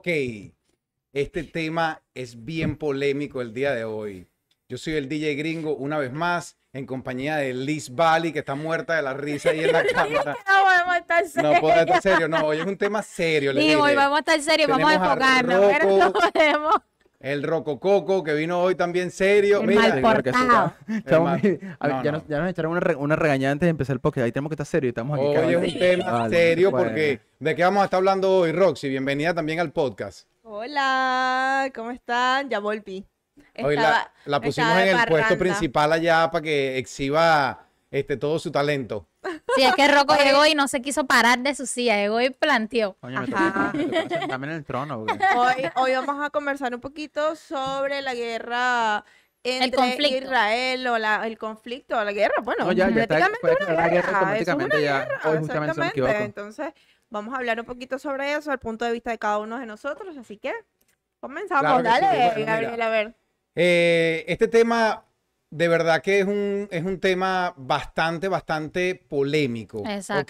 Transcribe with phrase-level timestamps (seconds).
[0.00, 0.08] Ok,
[1.12, 4.26] este tema es bien polémico el día de hoy.
[4.66, 8.54] Yo soy el DJ gringo una vez más en compañía de Liz Bali, que está
[8.54, 10.38] muerta de la risa ahí en la cámara.
[10.46, 11.60] No podemos estar serios.
[11.60, 11.60] No
[12.30, 13.52] estar hoy es un tema serio.
[13.52, 15.60] Sí, hoy vamos a estar serios, vamos a enfocarnos.
[15.70, 16.20] pero no Rocco.
[16.32, 16.74] podemos.
[17.20, 19.60] El Rocococo, que vino hoy también serio.
[19.60, 20.72] El Mira, mal portado.
[20.86, 22.18] A ver, no, ya, no.
[22.18, 24.24] Nos, ya nos echaron una, re- una regañada antes de empezar el podcast.
[24.24, 25.26] Ahí tenemos que estar serios y estamos aquí.
[25.36, 26.86] Hoy es un tema Vale, serio bueno.
[26.86, 28.88] porque ¿de qué vamos a estar hablando hoy, Roxy?
[28.88, 30.26] Bienvenida también al podcast.
[30.42, 32.48] Hola, ¿cómo están?
[32.48, 33.04] Ya volví.
[33.62, 38.16] Hoy la, Estaba- la pusimos estaba en el puesto principal allá para que exhiba este,
[38.16, 39.06] todo su talento.
[39.54, 42.30] Sí, es que Rocco llegó y no se quiso parar de su silla, llegó y
[42.30, 42.94] planteó.
[43.00, 45.04] Coño, me toca, en el trono.
[45.06, 49.04] porque- Hoy, hoy vamos a conversar un poquito sobre la guerra
[49.42, 50.24] entre conflicto.
[50.24, 52.34] Israel o la, el conflicto o la guerra.
[52.42, 55.38] Bueno, No, ya- prácticamente una la guerra guerra, eso es automáticamente una ya, guerra, hoy
[55.38, 56.24] justamente, me.
[56.24, 56.72] Entonces,
[57.10, 59.66] vamos a hablar un poquito sobre eso, el punto de vista de cada uno de
[59.66, 60.16] nosotros.
[60.16, 60.52] Así que
[61.20, 61.62] comenzamos.
[61.62, 62.46] Claro que sí, Dale, bueno.
[62.46, 63.14] Gabriel, a ver.
[63.54, 65.04] Eh, este tema,
[65.50, 69.82] de verdad que es un, es un tema bastante, bastante polémico.
[69.86, 70.20] Exacto.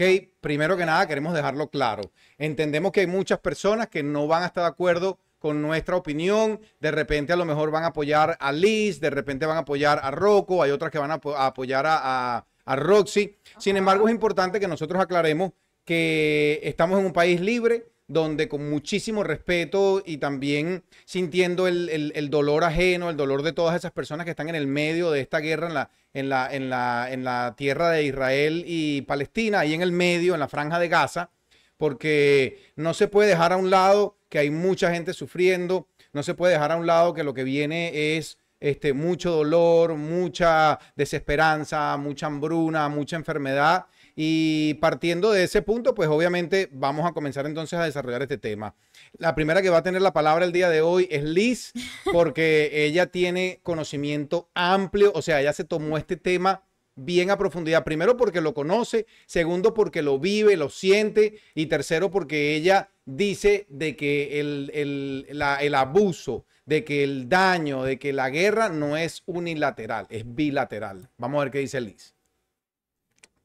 [0.41, 2.11] Primero que nada, queremos dejarlo claro.
[2.39, 6.61] Entendemos que hay muchas personas que no van a estar de acuerdo con nuestra opinión.
[6.81, 10.01] De repente a lo mejor van a apoyar a Liz, de repente van a apoyar
[10.03, 11.99] a Rocco, hay otras que van a, a apoyar a,
[12.37, 13.37] a- a Roxy.
[13.59, 15.53] Sin embargo, es importante que nosotros aclaremos
[15.85, 22.29] que estamos en un país libre donde con muchísimo respeto y también sintiendo el, el-
[22.29, 25.39] dolor ajeno, el dolor de todas esas personas que están en el medio de esta
[25.39, 29.75] guerra en la, en la, en la, en la tierra de Israel y Palestina, ahí
[29.75, 31.31] en el medio, en la franja de Gaza,
[31.77, 36.35] porque no se puede dejar a un lado que hay mucha gente sufriendo, no se
[36.35, 41.97] puede dejar a un lado que lo que viene es este, mucho dolor, mucha desesperanza,
[41.97, 43.87] mucha hambruna, mucha enfermedad.
[44.23, 48.75] Y partiendo de ese punto, pues obviamente vamos a comenzar entonces a desarrollar este tema.
[49.17, 51.73] La primera que va a tener la palabra el día de hoy es Liz,
[52.13, 56.65] porque ella tiene conocimiento amplio, o sea, ella se tomó este tema
[56.97, 57.83] bien a profundidad.
[57.83, 63.65] Primero porque lo conoce, segundo porque lo vive, lo siente y tercero porque ella dice
[63.71, 68.69] de que el, el- la- el abuso, de que el daño, de que la guerra
[68.69, 71.09] no es unilateral, es bilateral.
[71.17, 72.15] Vamos a ver qué dice Liz.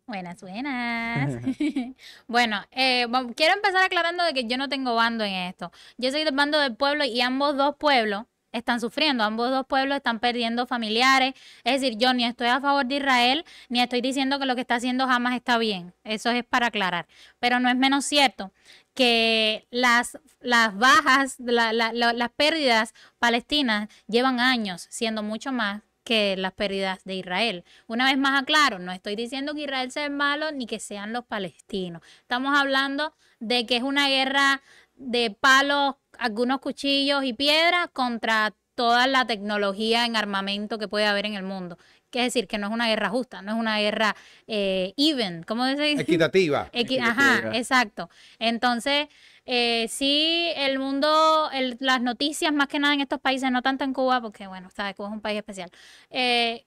[0.08, 1.34] Buenas, buenas.
[2.28, 5.72] bueno, eh, quiero empezar aclarando de que yo no tengo bando en esto.
[5.98, 9.98] Yo soy del bando del pueblo y ambos dos pueblos están sufriendo, ambos dos pueblos
[9.98, 11.34] están perdiendo familiares.
[11.64, 14.62] Es decir, yo ni estoy a favor de Israel, ni estoy diciendo que lo que
[14.62, 15.94] está haciendo jamás está bien.
[16.04, 17.08] Eso es para aclarar.
[17.40, 18.52] Pero no es menos cierto
[18.94, 25.82] que las, las bajas, la- la- la- las pérdidas palestinas llevan años siendo mucho más
[26.06, 27.66] que las pérdidas de Israel.
[27.88, 31.26] Una vez más aclaro, no estoy diciendo que Israel sea malo ni que sean los
[31.26, 32.02] palestinos.
[32.22, 34.62] Estamos hablando de que es una guerra
[34.96, 41.26] de palos, algunos cuchillos y piedras contra toda la tecnología en armamento que puede haber
[41.26, 41.78] en el mundo.
[42.16, 44.16] Que es decir, que no es una guerra justa, no es una guerra
[44.48, 46.02] eh, even, ¿cómo se dice?
[46.04, 46.70] Equitativa.
[46.72, 47.50] Equi- Equitativa.
[47.50, 48.10] Ajá, exacto.
[48.40, 49.08] Entonces,
[49.46, 53.84] eh, sí, el mundo, el- las noticias más que nada en estos países, no tanto
[53.84, 55.70] en Cuba, porque bueno, sabes, Cuba es un país especial.
[56.10, 56.64] Eh,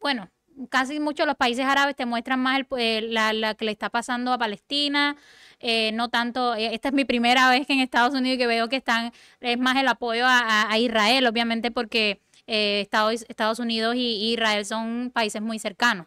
[0.00, 0.28] bueno,
[0.68, 3.70] casi muchos de los países árabes te muestran más el, eh, la, la que le
[3.70, 5.14] está pasando a Palestina,
[5.60, 8.68] eh, no tanto, eh, esta es mi primera vez que en Estados Unidos que veo
[8.68, 13.60] que están, es más el apoyo a, a- a Israel, obviamente porque eh, Estados, Estados
[13.60, 16.06] Unidos y, y Israel son países muy cercanos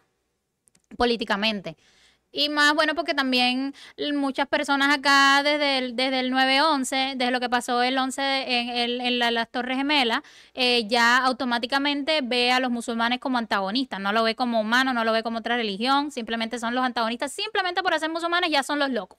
[0.96, 1.76] políticamente.
[2.34, 3.74] Y más bueno porque también
[4.14, 8.58] muchas personas acá desde el, desde el 9-11, desde lo que pasó el 11 de-
[8.60, 10.20] en, el- en la- las Torres Gemelas,
[10.54, 15.04] eh, ya automáticamente ve a los musulmanes como antagonistas, no lo ve como humano, no
[15.04, 18.78] lo ve como otra religión, simplemente son los antagonistas, simplemente por ser musulmanes ya son
[18.78, 19.18] los locos.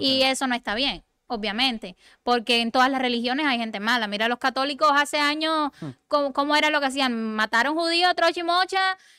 [0.00, 4.06] Y eso no está bien, obviamente, porque en todas las religiones hay gente mala.
[4.06, 5.70] Mira, los católicos hace años,
[6.08, 7.34] ¿cómo, cómo era lo que hacían?
[7.34, 8.42] Mataron judíos, trocha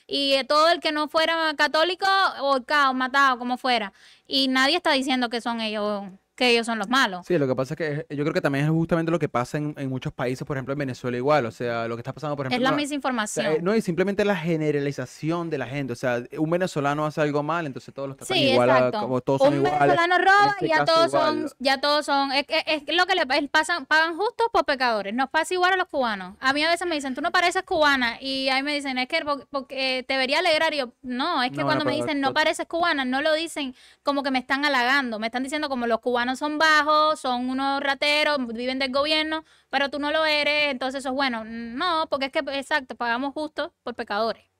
[0.07, 3.93] y eh, todo el que no fuera católico, ahorcado, matado, como fuera.
[4.27, 6.03] Y nadie está diciendo que son ellos,
[6.35, 7.25] que ellos son los malos.
[7.27, 9.57] Sí, lo que pasa es que yo creo que también es justamente lo que pasa
[9.59, 12.35] en, en muchos países, por ejemplo en Venezuela igual, o sea, lo que está pasando,
[12.35, 12.65] por ejemplo...
[12.65, 13.45] Es la o misinformación.
[13.45, 17.21] sea, eh, no, y simplemente la generalización de la gente, o sea, un venezolano hace
[17.21, 19.79] algo mal, entonces todos los tratan Sí, igual, a- como todos son un iguales.
[19.79, 21.49] venezolano roba este y ya todos igual.
[21.49, 25.13] son, ya todos son, es, es- es lo que le pasan, pagan justos por pecadores.
[25.13, 26.35] Nos pasa igual a los cubanos.
[26.39, 29.07] A mí a veces me dicen, tú no pareces cubana, y ahí me dicen, es
[29.07, 31.95] que porque, porque te debería alegrar, y yo, no, es que No, cuando no, me
[31.97, 35.69] dicen, no pareces cubana, no lo dicen como que me están halagando, me están diciendo
[35.69, 40.25] como los cubanos son bajos, son unos rateros, viven del gobierno, pero tú no lo
[40.25, 41.43] eres, entonces eso es bueno.
[41.45, 44.52] No, porque es que, exacto, pagamos justos por pecadores.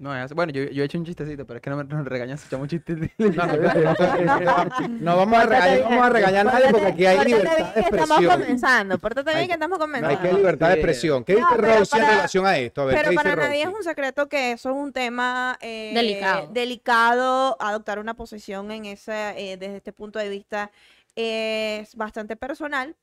[0.00, 0.34] No, es así.
[0.34, 2.46] bueno, yo, yo he hecho un chistecito, pero es que no me nos regañan si
[2.46, 2.96] echamos chistes.
[3.18, 7.24] No, no, no vamos a regañar, no vamos a regañar a nadie porque aquí hay
[7.26, 8.40] libertad de que estamos expresión.
[8.40, 8.98] comenzando.
[8.98, 10.20] Pórtate Hay- bien que estamos Hay comenzando.
[10.22, 11.24] que libertad de expresión.
[11.24, 12.80] ¿Qué No, dice Rosy en relación a esto?
[12.82, 15.58] A ver, ¿qué Pero dice para nadie es un secreto que eso es un tema
[15.60, 16.48] eh, Delicado.
[16.50, 17.56] delicado.
[17.60, 20.70] Adoptar una posición en esa, eh, desde este punto de vista
[21.14, 22.96] es bastante personal,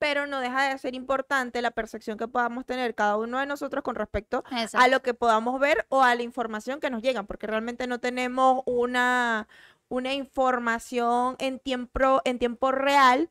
[0.00, 3.84] pero no deja de ser importante la percepción que podamos tener cada uno de nosotros
[3.84, 4.42] con respecto
[4.72, 8.00] a lo que podamos ver o a la información que nos llegan, porque realmente no
[8.00, 9.46] tenemos una,
[9.88, 13.28] una información en tiempo, en tiempo real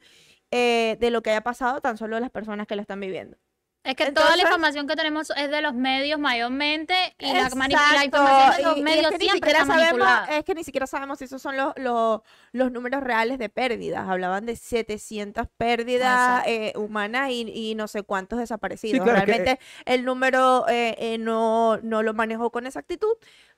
[0.52, 3.38] eh, de lo que haya pasado, tan solo las personas que lo están viviendo.
[3.82, 7.48] Es que toda la información que tenemos es de los medios mayormente y la, la
[7.48, 10.38] Exacto, información de los y- y es medios que ni siempre siquiera está sabemos, manipulada.
[10.38, 14.08] es que ni siquiera sabemos si esos son los, los, los números reales de pérdidas.
[14.08, 19.02] Hablaban de 700 pérdidas eh, humanas y, y no sé cuántos desaparecidos.
[19.04, 23.14] claro, es que- Realmente el número eh, eh, no, no lo manejó con exactitud.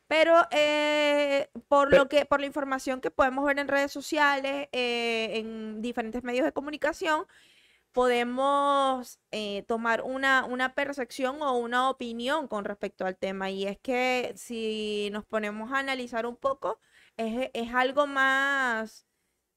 [0.07, 4.67] Pero eh, por Pero- lo que, por la información que podemos ver en redes sociales,
[4.71, 7.25] eh, en diferentes medios de comunicación,
[7.91, 13.49] podemos eh, tomar una, una percepción o una opinión con respecto al tema.
[13.51, 16.79] Y es que si nos ponemos a analizar un poco,
[17.17, 19.05] es, es algo más,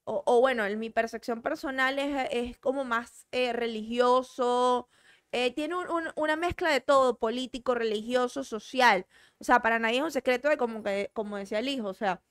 [0.03, 4.89] o, o bueno, en mi percepción personal es, es como más eh, religioso.
[5.31, 9.05] eh, tiene un- un- una mezcla de todo, político, religioso, social.
[9.39, 11.93] O sea, para nadie es un secreto de como, que, como decía el hijo, o
[11.93, 12.21] sea,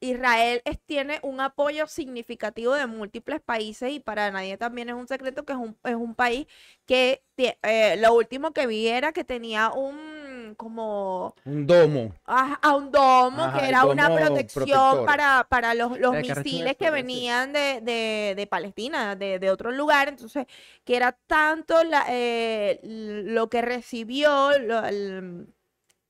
[0.00, 5.08] Israel es- tiene un apoyo significativo de múltiples países y para nadie también es un
[5.08, 6.46] secreto que es un, es un país
[6.86, 12.14] que eh, lo último que vi era que tenía un como Un domo.
[12.26, 15.04] a, a un domo Ajá, que era una protección protector.
[15.04, 19.70] para, para los, los Eh, misiles que venían de, de, de Palestina, de, de otro
[19.72, 20.08] lugar.
[20.08, 20.46] Entonces,
[20.84, 25.48] que era tanto la, eh, lo que recibió, lo- el-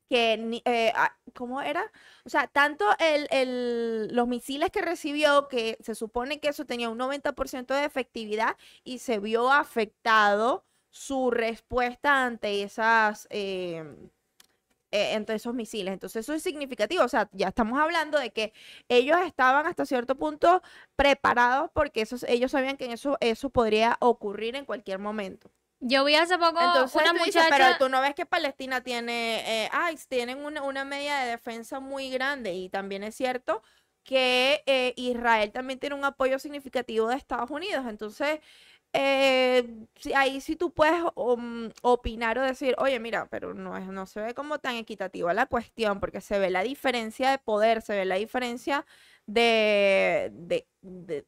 [0.09, 1.91] que, eh, ah, ¿cómo era?
[2.25, 6.89] O sea, tanto el, el- los misiles que recibió, que se supone que eso tenía
[6.91, 13.27] un 90% de efectividad y se vio afectado su respuesta ante esas...
[14.91, 15.93] eh, entre esos misiles.
[15.93, 17.05] Entonces eso es significativo.
[17.05, 18.53] O sea, ya estamos hablando de que
[18.89, 20.63] ellos estaban hasta cierto punto
[20.97, 25.51] preparados porque esos, ellos sabían que eso, eso podría ocurrir en cualquier momento.
[25.81, 27.57] Yo vi hace poco Entonces una tú dices, muchacha.
[27.57, 31.81] pero tú no ves que Palestina tiene, eh, ay, tienen una, una media de defensa
[31.81, 33.63] muy grande y también es cierto
[34.03, 37.85] que eh, Israel también tiene un apoyo significativo de Estados Unidos.
[37.89, 38.41] Entonces,
[38.93, 44.07] eh, ahí sí tú puedes um, opinar o decir, oye, mira, pero no, es, no
[44.07, 47.95] se ve como tan equitativa la cuestión, porque se ve la diferencia de poder, se
[47.97, 48.87] ve la diferencia
[49.29, 50.67] de, de,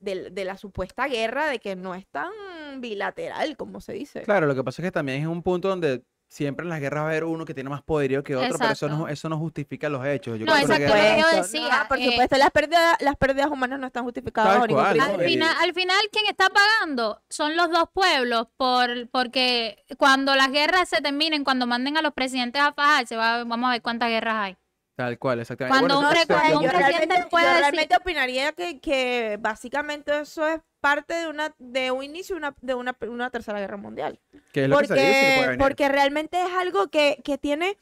[0.01, 2.31] de- de- la supuesta guerra, de que no es tan
[2.79, 4.23] bilateral como se dice.
[4.23, 7.03] Claro, lo que pasa es que también es un punto donde siempre en las guerras
[7.03, 9.13] va a haber uno que tiene más poderío que otro, pero eso no, Exacto.
[9.13, 10.39] eso no justifica los hechos.
[10.39, 13.17] Yo No, creo exacto, que guerra- yo decía, no, por eh, supuesto, las pérdidas, las
[13.17, 17.69] pérdidas humanas no están justificadas cual, Al final, al final, quien está pagando son los
[17.71, 22.73] dos pueblos, por, porque cuando las guerras se terminen, cuando manden a los presidentes a
[22.73, 24.57] fajarse, va- vamos a ver cuántas guerras hay.
[25.01, 25.79] Tal cual, exactamente.
[25.79, 29.39] Cuando Bueno, un eso- cuando yo un presidente puede yo decir- realmente opinaría que, que
[29.41, 33.59] básicamente eso es parte de una de un inicio de una, de una, una tercera
[33.61, 34.19] guerra mundial.
[34.53, 37.39] que es lo que se dice que puede Porque, porque realmente es algo que, que
[37.39, 37.77] tiene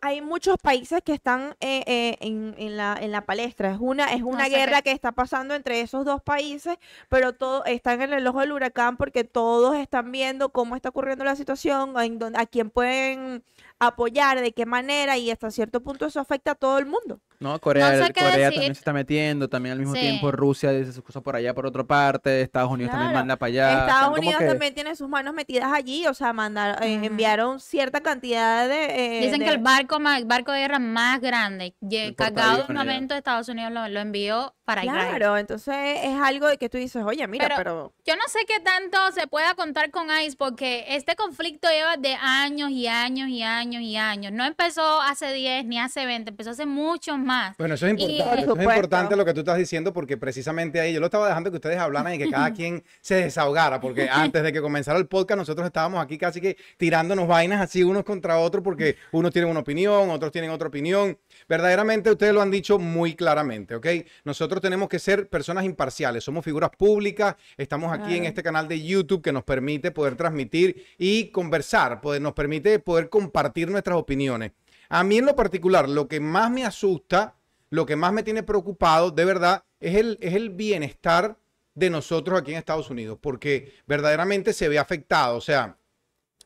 [0.00, 3.70] hay muchos países que están eh, eh, en, en la, en la palestra.
[3.70, 6.76] Es una, es una sé guerra qué- que está pasando entre esos dos países,
[7.10, 11.24] pero todos están en el ojo del huracán porque todos están viendo cómo está ocurriendo
[11.24, 13.42] la situación, en dónde- a quién pueden
[13.80, 17.20] apoyar, de qué manera, y hasta cierto punto eso afecta a todo el mundo.
[17.40, 18.52] No, Corea, No sé qué Corea decir.
[18.54, 20.00] también se está metiendo, también al mismo Sí.
[20.00, 23.20] tiempo Rusia dice sus cosas por allá por otra parte, Estados Unidos también Claro.
[23.20, 23.86] manda para allá.
[23.86, 27.06] Estados Unidos que- también tiene sus manos metidas allí, o sea, mandar, eh, Ujú.
[27.06, 29.18] enviaron cierta cantidad de...
[29.18, 31.74] eh, Dicen que el barco más, el barco de guerra más grande,
[32.16, 35.08] cargado de armamento de Estados Unidos, lo, lo envió para Israel.
[35.16, 37.92] Claro, entonces es algo de que tú dices, oye, mira, Pero- pero...
[38.04, 42.14] Yo no sé qué tanto se pueda contar con ICE porque este conflicto lleva de
[42.20, 44.32] años y años y años y años.
[44.32, 47.56] No empezó hace 10 ni hace 20, empezó hace muchos más.
[47.58, 48.24] Bueno, eso es importante.
[48.24, 51.28] Por eso es importante lo que tú estás diciendo porque precisamente ahí yo lo estaba
[51.28, 54.98] dejando que ustedes hablaran y que cada quien se desahogara porque antes de que comenzara
[54.98, 59.32] el podcast nosotros estábamos aquí casi que tirándonos vainas así unos contra otros porque unos
[59.32, 61.18] tienen una opinión, otros tienen otra opinión.
[61.48, 63.86] Verdaderamente ustedes lo han dicho muy claramente, ¿ok?
[64.24, 68.80] Nosotros tenemos que ser personas imparciales, somos figuras públicas, estamos aquí en este canal de
[68.80, 74.52] YouTube que nos permite poder transmitir y conversar, poder- nos permite poder compartir nuestras opiniones.
[74.88, 77.34] A mí en lo particular, lo que más me asusta,
[77.70, 81.36] lo que más me tiene preocupado, de verdad, es el, es el bienestar
[81.74, 85.36] de nosotros aquí en Estados Unidos, porque verdaderamente se ve afectado.
[85.36, 85.76] O sea,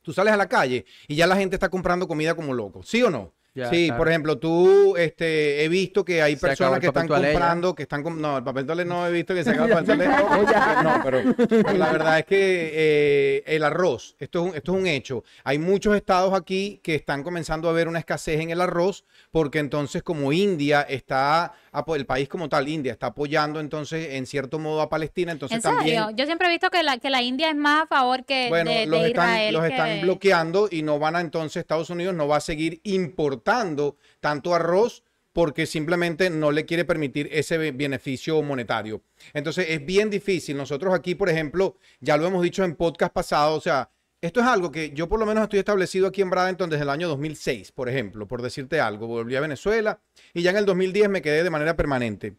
[0.03, 3.03] tú sales a la calle y ya la gente está comprando comida como loco, ¿sí
[3.03, 3.33] o no?
[3.55, 3.99] Ya, sí, claro.
[3.99, 7.15] por ejemplo, tú, este, he visto que hay Se personas que están ya.
[7.17, 9.87] comprando, que están, no, el papel toalé no he visto que se acaba el papel
[9.87, 10.07] toalé.
[10.83, 14.81] No, pero, pero la verdad es que eh, el arroz, esto es, un, esto es
[14.81, 15.23] un hecho.
[15.45, 19.59] Hay muchos estados aquí que están comenzando a ver una escasez en el arroz, porque
[19.59, 21.53] entonces como India está,
[21.97, 25.63] el país como tal, India está apoyando entonces en cierto modo a Palestina, entonces ¿En
[25.63, 25.77] serio?
[25.79, 26.17] también...
[26.17, 28.71] Yo siempre he visto que la, que la India es más a favor que Bueno,
[28.71, 29.55] de, los, de están, Israel.
[29.55, 32.81] los que están bloqueando y no van a entonces Estados Unidos no va a seguir
[32.85, 35.03] importando tanto arroz
[35.33, 39.01] porque simplemente no le quiere permitir ese be- beneficio monetario.
[39.33, 40.57] Entonces es bien difícil.
[40.59, 43.89] Nosotros aquí, por ejemplo, ya lo hemos dicho en podcast pasado, o sea,
[44.23, 46.91] esto es algo que yo por lo menos estoy establecido aquí en Bradenton desde el
[46.91, 49.07] año 2006, por ejemplo, por decirte algo.
[49.09, 49.99] Volví a Venezuela
[50.33, 52.35] y ya en el 2010 me quedé de manera permanente.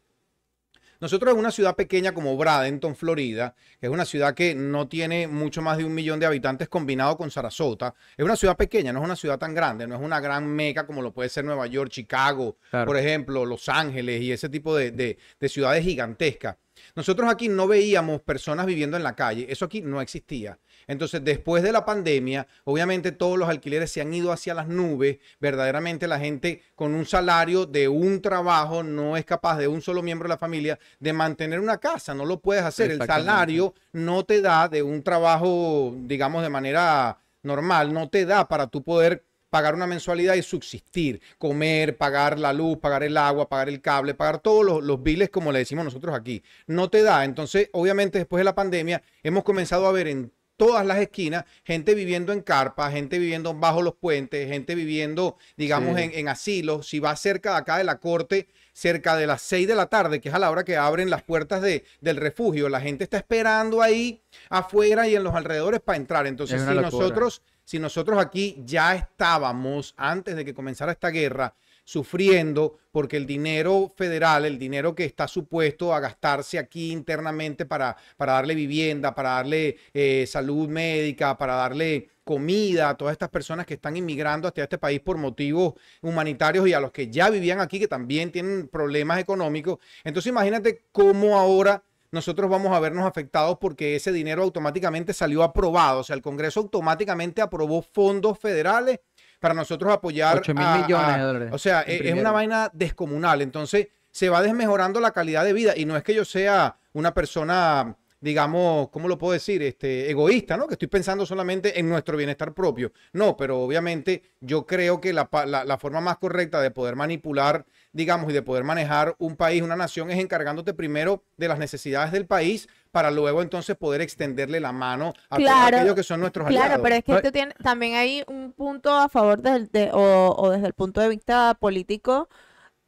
[1.02, 5.28] Nosotros en una ciudad pequeña como Bradenton, Florida, que es una ciudad que no tiene
[5.28, 9.00] mucho más de un millón de habitantes combinado con Sarasota, es una ciudad pequeña, no
[9.00, 11.68] es una ciudad tan grande, no es una gran meca como lo puede ser Nueva
[11.68, 12.86] York, Chicago, Claro.
[12.86, 16.56] por ejemplo, Los Ángeles y ese tipo de, de- de ciudades gigantescas.
[16.96, 20.58] Nosotros aquí no veíamos personas viviendo en la calle, eso aquí no existía.
[20.88, 25.18] Entonces, después de la pandemia, obviamente todos los alquileres se han ido hacia las nubes.
[25.40, 30.02] Verdaderamente la gente con un salario de un trabajo no es capaz de un solo
[30.02, 32.92] miembro de la familia de mantener una casa, no lo puedes hacer.
[32.92, 38.48] El salario no te da de un trabajo, digamos, de manera normal, no te da
[38.48, 39.24] para tú poder
[39.54, 44.16] pagar una mensualidad y subsistir, comer, pagar la luz, pagar el agua, pagar el cable,
[44.16, 46.42] pagar todos los, los biles como le decimos nosotros aquí.
[46.66, 47.24] No te da.
[47.24, 51.96] Entonces, obviamente, después de la pandemia, hemos comenzado a ver en todas las esquinas gente
[51.96, 56.04] viviendo en carpas, gente viviendo bajo los puentes, gente viviendo, digamos, Sí.
[56.04, 56.88] en, en asilos.
[56.88, 60.20] Si vas cerca de acá de la corte, cerca de las 6 de la tarde,
[60.22, 63.18] que es a la hora que abren las puertas de, del refugio, la gente está
[63.18, 66.26] esperando ahí afuera y en los alrededores para entrar.
[66.28, 66.90] Entonces, Es si locura.
[66.92, 73.26] nosotros si nosotros aquí ya estábamos, antes de que comenzara esta guerra, sufriendo porque el
[73.26, 79.16] dinero federal, el dinero que está supuesto a gastarse aquí internamente para, para darle vivienda,
[79.16, 84.48] para darle eh, salud médica, para darle comida a todas estas personas que están inmigrando
[84.48, 88.32] hacia este país por motivos humanitarios y a los que ya vivían aquí, que también
[88.32, 89.80] tienen problemas económicos.
[90.04, 96.02] Entonces imagínate cómo ahora nosotros vamos a vernos afectados porque ese dinero automáticamente salió aprobado.
[96.02, 99.00] O sea, el Congreso automáticamente aprobó fondos federales
[99.44, 100.38] para nosotros apoyar.
[100.38, 103.42] 8 mil millones a- de dólares O sea, en es, una vaina descomunal.
[103.42, 105.74] Entonces, se va desmejorando la calidad de vida.
[105.76, 109.62] Y no es que yo sea una persona, digamos, ¿cómo lo puedo decir?
[109.64, 110.66] Este, egoísta, ¿no?
[110.68, 112.94] Que estoy pensando solamente en nuestro bienestar propio.
[113.12, 117.66] No, pero obviamente yo creo que la, la- la forma más correcta de poder manipular,
[117.92, 122.14] digamos, y de poder manejar un país, una nación, es encargándote primero de las necesidades
[122.14, 126.22] del país para luego entonces poder extenderle la mano a todos Claro, aquellos que son
[126.22, 126.82] nuestros Claro, aliados.
[126.82, 130.36] pero es que No- esto tiene, también hay un punto a favor del, de, o,
[130.38, 132.30] o desde el punto de vista político.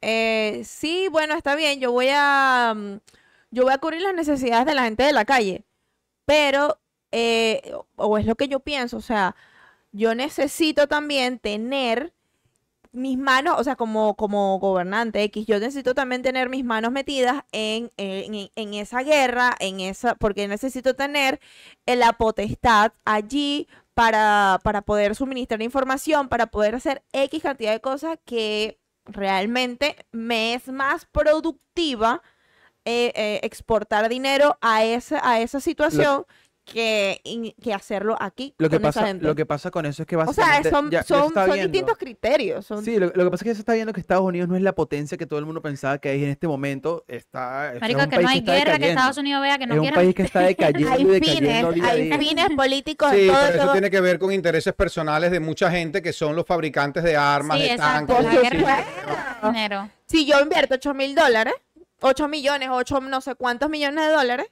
[0.02, 2.98] Eh, sí, bueno, está bien, yo voy a mm,
[3.52, 5.64] yo voy a cubrir las necesidades de la gente de la calle,
[6.26, 6.80] pero
[7.12, 9.36] eh, o es lo que yo pienso, o sea,
[9.92, 12.14] yo necesito también tener
[12.96, 17.44] mis manos, o sea, como, como gobernante X, yo necesito también tener mis manos metidas
[17.52, 21.40] en, en, en esa guerra, en esa, porque necesito tener
[21.86, 27.80] eh, la potestad allí para, para poder suministrar información, para poder hacer X cantidad de
[27.80, 32.22] cosas que realmente me es más productiva
[32.84, 36.24] eh, eh, exportar dinero a esa, a esa situación
[36.66, 37.22] que,
[37.62, 39.24] que hacerlo aquí Lo que, con esa pasa, gente.
[39.24, 41.32] lo que pasa con eso es que o sea, básicamente son, ya- ya se son,
[41.32, 42.66] son distintos criterios.
[42.66, 44.56] son- Sí, lo, lo que pasa es que se está viendo que Estados Unidos no
[44.56, 47.04] es la potencia que todo el mundo pensaba que es en este momento.
[47.06, 48.88] Está, es Marico, un que país no hay está guerra, que.
[48.90, 49.94] Estados Unidos vea que no es un quiera.
[49.94, 50.40] país que está
[50.74, 52.18] decayendo hay y fines, decayendo día a hay día.
[52.18, 55.40] fines políticos Sí, en todo, pero eso todo- tiene que ver con intereses personales de
[55.40, 58.14] mucha gente que son los fabricantes de armas, Sí, de exacto.
[58.14, 58.34] tanques.
[58.34, 59.46] La guerra supuesto.
[59.52, 59.90] dinero.
[60.06, 61.54] Si yo invierto 8 mil dólares,
[62.00, 64.46] 8 millones, 8 no sé cuántos millones de dólares,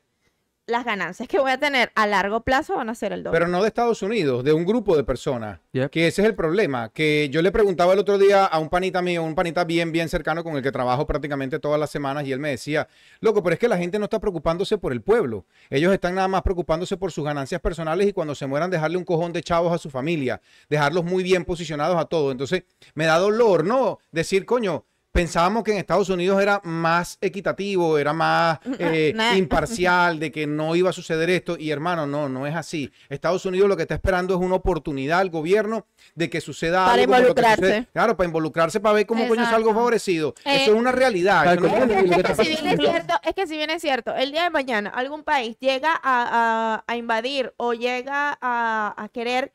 [0.66, 3.38] las ganancias que voy a tener a largo plazo van a ser el doble.
[3.38, 5.60] Pero no de Estados Unidos, de un grupo de personas.
[5.72, 5.90] Yep.
[5.90, 6.88] Que ese es el problema.
[6.88, 10.08] Que yo le preguntaba el otro día a un panita mío, un panita bien, bien
[10.08, 12.88] cercano con el que trabajo prácticamente todas las semanas, y él me decía,
[13.20, 15.44] loco, pero es que la gente no está preocupándose por el pueblo.
[15.68, 19.04] Ellos están nada más preocupándose por sus ganancias personales y cuando se mueran dejarle un
[19.04, 22.32] cojón de chavos a su familia, dejarlos muy bien posicionados a todo.
[22.32, 23.98] Entonces, me da dolor, ¿no?
[24.12, 24.86] Decir, coño.
[25.18, 29.36] Pensábamos que en Estados Unidos era más equitativo, era más eh, Nah.
[29.36, 31.56] imparcial, de que no iba a suceder esto.
[31.56, 32.90] Y hermano, no, no es así.
[33.08, 37.02] Estados Unidos lo que está esperando es una oportunidad al gobierno de que suceda Para
[37.02, 37.12] algo.
[37.12, 37.62] que involucrarse.
[37.64, 39.54] sucede- Claro, para involucrarse, para ver cómo coño Exacto.
[39.54, 40.34] salgo favorecido.
[40.44, 41.44] Eh, eso es una realidad.
[41.44, 44.32] No es- que Es si bien es cierto, es que si bien es cierto, el
[44.32, 49.52] día de mañana algún país llega a, a- a invadir o llega a, a querer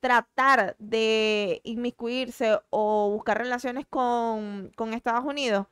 [0.00, 5.66] tratar de inmiscuirse o buscar relaciones con, con Estados Unidos,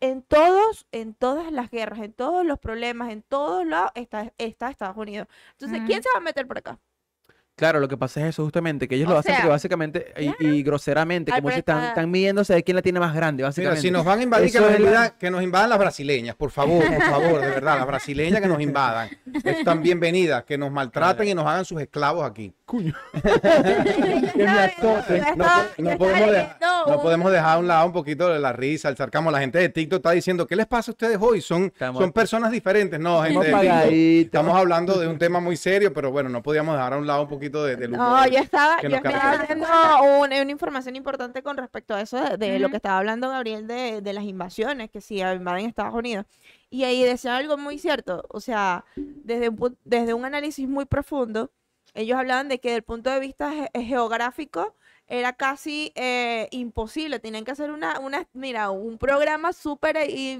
[0.00, 4.70] en todos, en todas las guerras, en todos los problemas, en todos lados está, está
[4.70, 5.28] Estados Unidos.
[5.52, 6.78] Entonces, ¿quién se va a meter por acá?
[7.56, 10.46] Claro, lo que pasa es eso justamente, que ellos O lo hacen porque básicamente, y,
[10.46, 13.38] y groseramente, Ay, como si están, está- están midiéndose de quién la tiene más grande,
[13.40, 13.80] Mira, básicamente.
[13.80, 16.50] si nos van a invadir, que nos, la- invadan, que nos invadan las brasileñas, por
[16.50, 19.08] favor, por favor, de verdad, las brasileñas que nos invadan.
[19.42, 22.52] Están bienvenidas, que nos maltraten y nos hagan sus esclavos aquí.
[25.78, 28.52] No, podemos dejar- leyendo No un- podemos dejar a un lado un poquito de la
[28.52, 29.30] risa, el sarcasmo.
[29.30, 31.40] La gente de TikTok está diciendo, ¿qué les pasa a ustedes hoy?
[31.40, 32.98] Son, Estamos- son personas diferentes.
[33.00, 33.76] No, gente Estamos de TikTok.
[33.78, 34.24] apagaditos.
[34.26, 37.22] Estamos hablando de un tema muy serio, pero bueno, no podíamos dejar a un lado
[37.22, 41.56] un poquito de, del No, yo estaba, yo estaba viendo una, una información importante con
[41.56, 45.00] respecto a eso de, de lo que estaba hablando Gabriel de, de las invasiones, que
[45.00, 46.26] si invaden Estados Unidos.
[46.70, 51.50] Y ahí decía algo muy cierto, o sea, desde un, desde un análisis muy profundo,
[51.94, 54.74] ellos hablaban de que desde el punto de vista ge- geográfico
[55.06, 60.38] era casi eh, imposible, tenían que hacer una, una, mira, un programa súper eh,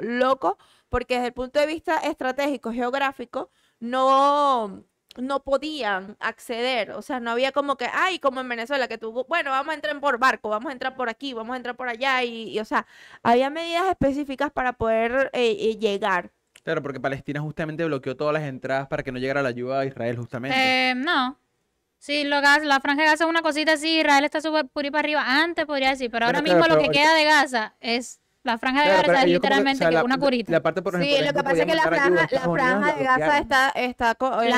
[0.00, 0.58] loco,
[0.90, 4.82] porque desde el punto de vista estratégico, geográfico, no,
[5.16, 9.24] no podían acceder, o sea, no había como que, ay, como en Venezuela, que tú,
[9.28, 11.88] bueno, vamos a entrar por barco, vamos a entrar por aquí, vamos a entrar por
[11.88, 12.86] allá, y, y, o sea,
[13.22, 16.30] había medidas específicas para poder eh, eh, llegar.
[16.62, 19.84] Claro, porque Palestina justamente bloqueó todas las entradas para que no llegara la ayuda a
[19.84, 20.56] Israel, justamente.
[20.58, 21.38] Eh, no.
[21.98, 24.90] Sí, lo gas, la franja de Gaza es una cosita así, Israel está súper ahí
[24.90, 28.20] para arriba, antes podría decir, pero ahora mismo lo que pero queda de Gaza es,
[28.44, 30.52] la franja de Claro, Gaza es que, o literalmente sea, que la- una curita.
[30.52, 33.04] La parte, por ejemplo, Sí, lo que pasa es que la franja, la franja de
[33.04, 34.16] Gaza está, está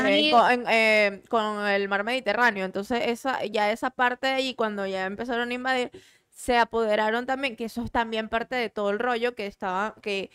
[0.09, 4.33] eh, ido- co- en, eh, con el mar Mediterráneo, entonces esa, ya esa parte de
[4.35, 5.91] ahí, cuando ya empezaron a invadir,
[6.31, 10.31] se apoderaron también, que eso es también parte de todo el rollo que estaba, que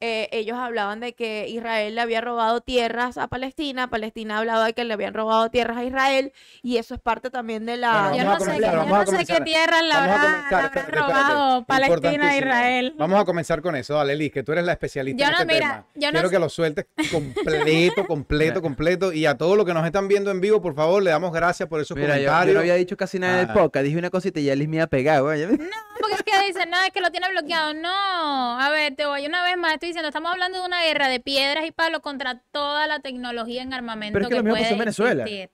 [0.00, 4.72] eh, ellos hablaban de que Israel le había robado tierras a Palestina, Palestina hablaba de
[4.74, 6.32] que le habían robado tierras a Israel,
[6.62, 8.08] y eso es parte también de la...
[8.10, 9.44] Bueno, yo vamos no a sé, yo vamos a no sé qué comenzar.
[9.44, 11.12] tierra la Vamos a habrá, comenzar, la habrá espérate, espérate.
[11.12, 12.36] robado Palestina a.
[12.36, 12.94] Israel.
[12.98, 13.94] Vamos a comenzar con eso.
[13.94, 15.86] Dale, Liz, que tú eres la especialista Yo en no, este mira, tema.
[15.94, 19.12] yo no Quiero sé- que lo sueltes completo, completo, completo.
[19.12, 21.68] Y a todos los que nos están viendo en vivo, por favor, le damos gracias
[21.68, 22.54] por esos Mira, yo, yo comentarios.
[22.54, 23.54] no había dicho casi nada del Ah.
[23.54, 25.46] podcast, dije una cosita y ya Liz me iba a pegar, güey.
[25.46, 25.56] No,
[26.00, 27.74] porque es que dicen, no, es que lo tiene bloqueado.
[27.74, 31.08] No, a ver, te voy una vez más, estoy diciendo, estamos hablando de una guerra
[31.08, 34.52] de piedras y palos contra toda la tecnología en armamento Pero es que lo mismo
[34.54, 35.22] puede pasó en Venezuela.
[35.24, 35.50] existir.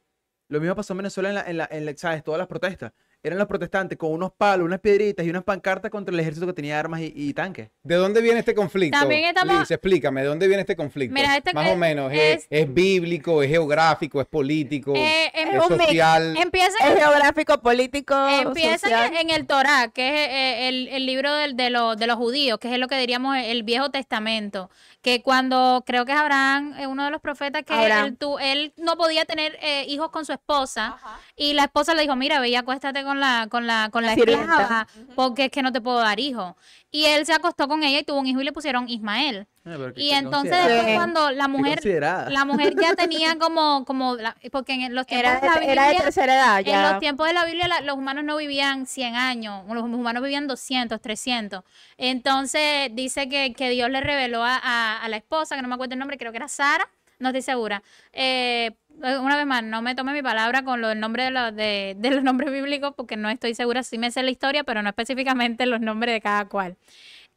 [0.49, 2.23] Lo mismo pasó en Venezuela en, la, en, la, en la- ¿sabes?
[2.25, 2.93] Todas las protestas.
[3.25, 6.53] Eran los protestantes con unos palos, unas piedritas y unas pancartas contra el ejército que
[6.55, 7.69] tenía armas y, y tanques.
[7.85, 8.99] ¿De dónde viene este conflicto?
[8.99, 11.15] También estamos- Liz, explícame, ¿de dónde viene este conflicto?
[11.15, 15.47] Mira, este Más o menos, ¿es, es- es bíblico, es geográfico, es político, Eh, es
[15.53, 15.67] mix.
[15.69, 16.37] social?
[16.37, 19.13] Empieza Es geográfico, político, Empieza social.
[19.17, 22.59] en el Torá, que es eh, el, el libro del- de, los- de los judíos,
[22.59, 24.69] que es lo que diríamos el Viejo Testamento,
[25.01, 28.73] que cuando creo que es Abraham, eh, uno de los profetas, que él, tu- él
[28.77, 30.97] no podía tener eh, hijos con su esposa,
[31.37, 34.15] y la esposa le dijo, mira, ve y acuéstate con la, con la, con la
[34.15, 36.55] esclava, porque es que no te puedo dar hijos.
[36.91, 39.47] Y él se acostó con ella y tuvo un hijo y le pusieron Ismael.
[39.65, 40.95] Ah, Y entonces después Sí.
[40.95, 45.41] cuando la mujer, la mujer ya tenía como, como la- porque en los tiempos Era
[45.41, 47.81] de la de, era de Biblia- tercera edad en los tiempos de la Biblia la-
[47.81, 51.63] los humanos no vivían 100 años, los humanos vivían 200, 300.
[51.97, 55.75] Entonces dice que, que Dios le reveló a, a- a la esposa, que no me
[55.75, 57.83] acuerdo el nombre, creo que era Sara, no estoy segura.
[58.13, 60.81] Eh, una vez más, no me tome mi palabra con
[61.27, 64.31] de, los- de, de los nombres bíblicos porque no estoy segura, sí me sé la
[64.31, 66.77] historia, pero no específicamente los nombres de cada cual.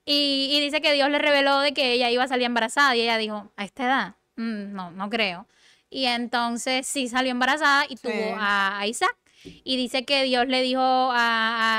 [0.05, 3.01] Y, y dice que Dios le reveló de que ella iba a salir embarazada y
[3.01, 5.47] ella dijo, a esta edad, Mm, no, no creo.
[5.89, 8.37] Y entonces sí salió embarazada y tuvo Sí.
[8.37, 9.15] a, a Isaac.
[9.63, 11.15] Y dice que Dios le dijo a,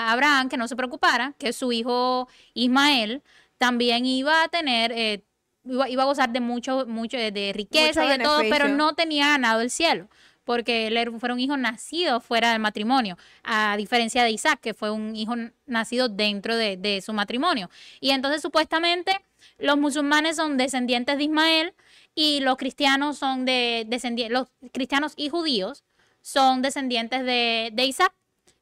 [0.09, 3.23] a Abraham que no se preocupara, que su hijo Ismael
[3.59, 5.23] también iba a tener, eh,
[5.69, 8.95] iba, iba a gozar de mucho, mucho de, riqueza Mucho y de todo, pero no
[8.95, 10.09] tenía ganado el cielo,
[10.45, 14.91] porque él fue un hijo nacido fuera del matrimonio, a diferencia de Isaac, que fue
[14.91, 15.35] un hijo
[15.67, 17.71] nacido dentro de, de su matrimonio.
[18.01, 19.13] Y entonces supuestamente
[19.59, 21.75] los musulmanes son descendientes de Ismael
[22.15, 25.85] y los cristianos son de descendientes, los cristianos y judíos
[26.23, 28.13] son descendientes de, de Isaac.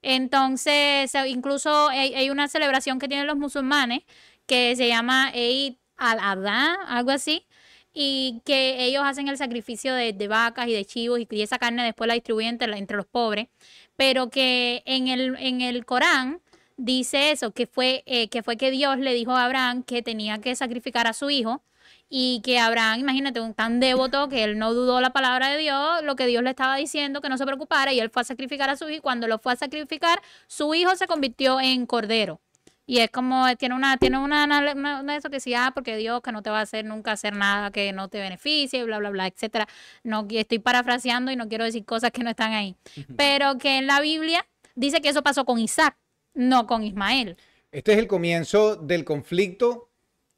[0.03, 4.03] Entonces, incluso hay, hay una celebración que tienen los musulmanes
[4.47, 7.46] que se llama Eid al-Adha, algo así,
[7.92, 11.85] y que ellos hacen el sacrificio de, de vacas y de chivos y, esa carne
[11.85, 13.48] después la distribuyen entre los pobres,
[13.96, 16.40] pero que en el, en el Corán
[16.76, 20.40] dice eso, que fue, eh, que fue que Dios le dijo a Abraham que tenía
[20.40, 21.62] que sacrificar a su hijo
[22.09, 26.02] y que Abraham, imagínate, un tan devoto que él no dudó la palabra de Dios,
[26.04, 28.70] lo que Dios le estaba diciendo, que no se preocupara, y él fue a sacrificar
[28.70, 32.40] a su hijo, y cuando lo fue a sacrificar, su hijo se convirtió en cordero.
[32.87, 34.44] Y es como, eh, tiene una, tiene una,
[34.75, 37.35] una, eso que sí, ah, porque Dios que no te va a hacer nunca hacer
[37.35, 39.66] nada que no te beneficie, bla, bla, bla, etcétera.
[40.03, 42.77] No, estoy parafraseando y no quiero decir cosas que no están ahí.
[43.16, 45.97] Pero que en la Biblia dice que eso pasó con Isaac,
[46.35, 47.37] no con Ismael.
[47.73, 49.88] Este es el comienzo del conflicto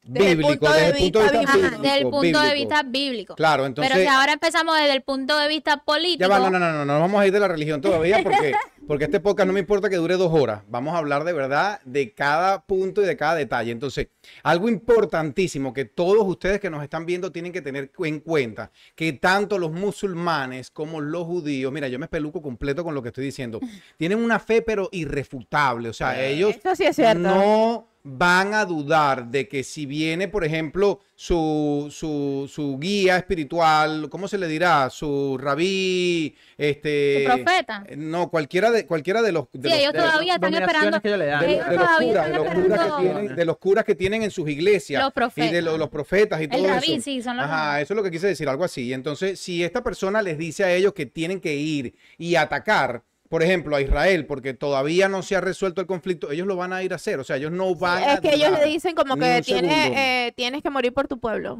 [0.07, 2.55] bíblico, punto de desde el punto de vista bíblico, del punto de bíblico.
[2.55, 3.35] vista bíblico.
[3.35, 3.93] Claro, entonces...
[3.93, 6.73] Pero si ahora empezamos desde el punto de vista político, Ya va, no, no, no,
[6.73, 8.55] no, no vamos a ir de la religión todavía porque,
[8.87, 10.63] porque este podcast no me importa que dure dos horas.
[10.69, 13.73] Vamos a hablar de verdad de cada punto y de cada detalle.
[13.73, 14.09] Entonces,
[14.43, 19.13] algo importantísimo que todos ustedes que nos están viendo tienen que tener en cuenta, que
[19.13, 23.25] tanto los musulmanes como los judíos, mira, yo me espeluco completo con lo que estoy
[23.25, 23.61] diciendo,
[23.97, 25.89] tienen una fe pero irrefutable.
[25.89, 27.21] O sea, ellos sí es cierto.
[27.21, 34.09] no van a dudar de que si viene, por ejemplo, su, su, su guía espiritual,
[34.11, 34.89] ¿cómo se le dirá?
[34.91, 37.25] Su rabí, este...
[37.27, 37.85] Su profeta.
[37.97, 39.47] No, cualquiera de, cualquiera de los...
[39.53, 41.01] de Sí, los- ellos todavía están esperando.
[41.03, 41.41] que ellos le dan.
[41.41, 43.95] de, ellos de los curas, de están los curas que tienen, de los curas que
[43.97, 45.65] tienen en sus iglesias Los y de profetas.
[45.65, 47.03] lo- los profetas y todo El rabí, eso.
[47.03, 48.93] sí, son los Ajá, eso es lo que quise decir, algo así.
[48.93, 53.43] Entonces, si esta persona les dice a ellos que tienen que ir y atacar, por
[53.43, 56.83] ejemplo, a Israel, porque todavía no se ha resuelto el conflicto, ellos lo van a
[56.83, 57.19] ir a hacer.
[57.21, 59.69] O sea, ellos no van a Es que ellos le dicen como que un tiene,
[59.69, 60.01] segundo.
[60.01, 61.59] eh, tienes que morir por tu pueblo.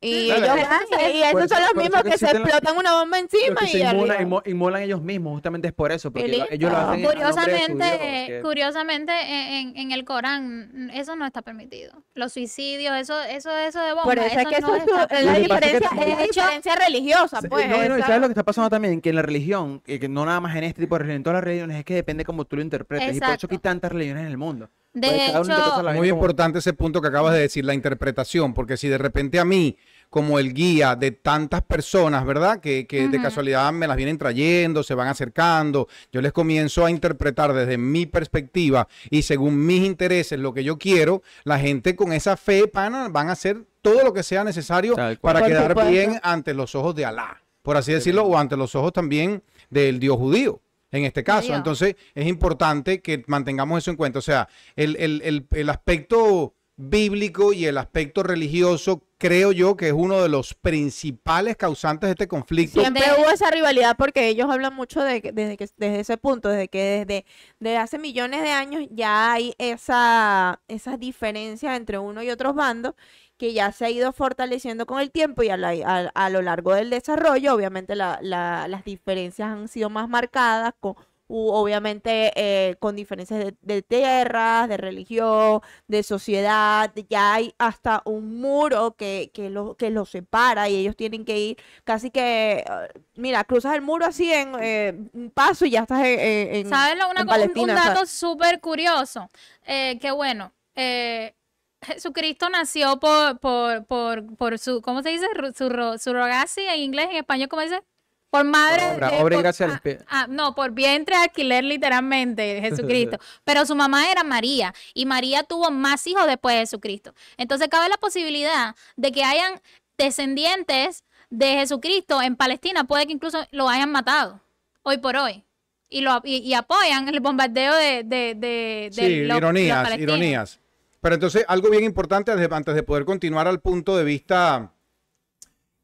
[0.00, 3.60] Y ellos y esos eso- son los mismos que que se explotan una bomba encima
[3.64, 4.20] y se inmolan, arriba.
[4.20, 7.32] inmo- inmolan ellos mismos, justamente es por eso, porque ellos lo hacen en nombre de
[7.32, 7.34] su
[7.82, 9.12] Curiosamente, curiosamente
[9.58, 11.92] en, en el Corán eso no está permitido.
[12.14, 14.96] Los suicidios, eso, eso, eso de bomba, Por eso es que no eso es su-
[15.00, 17.68] está es la que es diferencia, también- es diferencia religiosa, pues.
[17.68, 19.00] no, no, y ¿sabes lo que está pasando también?
[19.00, 21.22] Que en la religión, que, que no nada más en este tipo de religión, en
[21.24, 23.16] todas las religiones, es que depende cómo tú lo interpretes.
[23.16, 23.58] Y por eso que hay Exacto.
[23.60, 24.70] tantas religiones en el mundo.
[24.92, 28.76] De hecho, vaina Muy como- importante ese punto que acabas de decir, la interpretación, porque
[28.76, 29.76] si de repente a mí,
[30.10, 32.60] como el guía de tantas personas, ¿verdad?
[32.60, 36.90] Que, que de casualidad me las vienen trayendo, se van acercando, yo les comienzo a
[36.90, 42.12] interpretar desde mi perspectiva y según mis intereses, lo que yo quiero, la gente con
[42.14, 46.54] esa fe, pana, van a hacer todo lo que sea necesario para quedar bien ante
[46.54, 50.60] los ojos de Alá, por así decirlo, o ante los ojos también del Dios judío.
[50.90, 54.18] En este caso, entonces es importante que mantengamos eso en cuenta.
[54.18, 59.88] O sea, el, el- el- el aspecto bíblico y el aspecto religioso, creo yo que
[59.88, 62.80] es uno de los principales causantes de este conflicto.
[62.80, 66.16] Siempre De- hubo esa rivalidad porque ellos hablan mucho de que- desde que desde ese
[66.18, 67.24] punto, desde que desde,
[67.58, 72.94] desde hace millones de años ya hay esa esas diferencias entre uno y otros bandos
[73.38, 76.42] que ya se ha ido fortaleciendo con el tiempo y a, la- a- a lo
[76.42, 80.94] largo del desarrollo, obviamente la- la- las diferencias han sido más marcadas, con,
[81.30, 88.40] obviamente eh, con diferencias de, de tierras, de religión, de sociedad, ya hay hasta un
[88.40, 92.88] muro que, que, lo, que los separa y ellos tienen que ir casi que, eh,
[93.16, 96.18] mira, cruzas el muro así en eh, un paso y ya estás en,
[96.56, 99.28] en- ¿sabes lo- una en un- un, Palestina, sea, dato súper curioso?
[99.66, 101.34] Eh, que bueno, eh,
[101.82, 105.26] Jesucristo nació por, por, por, por su, ¿cómo se dice?
[105.56, 107.82] Su, ro- surrogacy en inglés, en español, ¿cómo dice?
[108.30, 108.82] Por madre.
[108.84, 112.60] Por obra, de- obra y por- gracia del ah, ah, no, por vientre alquiler, literalmente,
[112.60, 113.18] Jesucristo.
[113.44, 117.14] Pero su mamá era María y María tuvo más hijos después de Jesucristo.
[117.36, 119.60] Entonces cabe la posibilidad de que hayan
[119.96, 124.40] descendientes de Jesucristo en Palestina, puede que incluso lo hayan matado
[124.82, 125.44] hoy por hoy.
[125.90, 129.82] Y, lo, y, y apoyan el bombardeo de, de, de, de Sí, los- los ironías,
[129.84, 130.16] palestinos.
[130.16, 130.60] ironías.
[131.00, 134.72] Pero entonces, algo bien importante antes de, poder continuar al punto de vista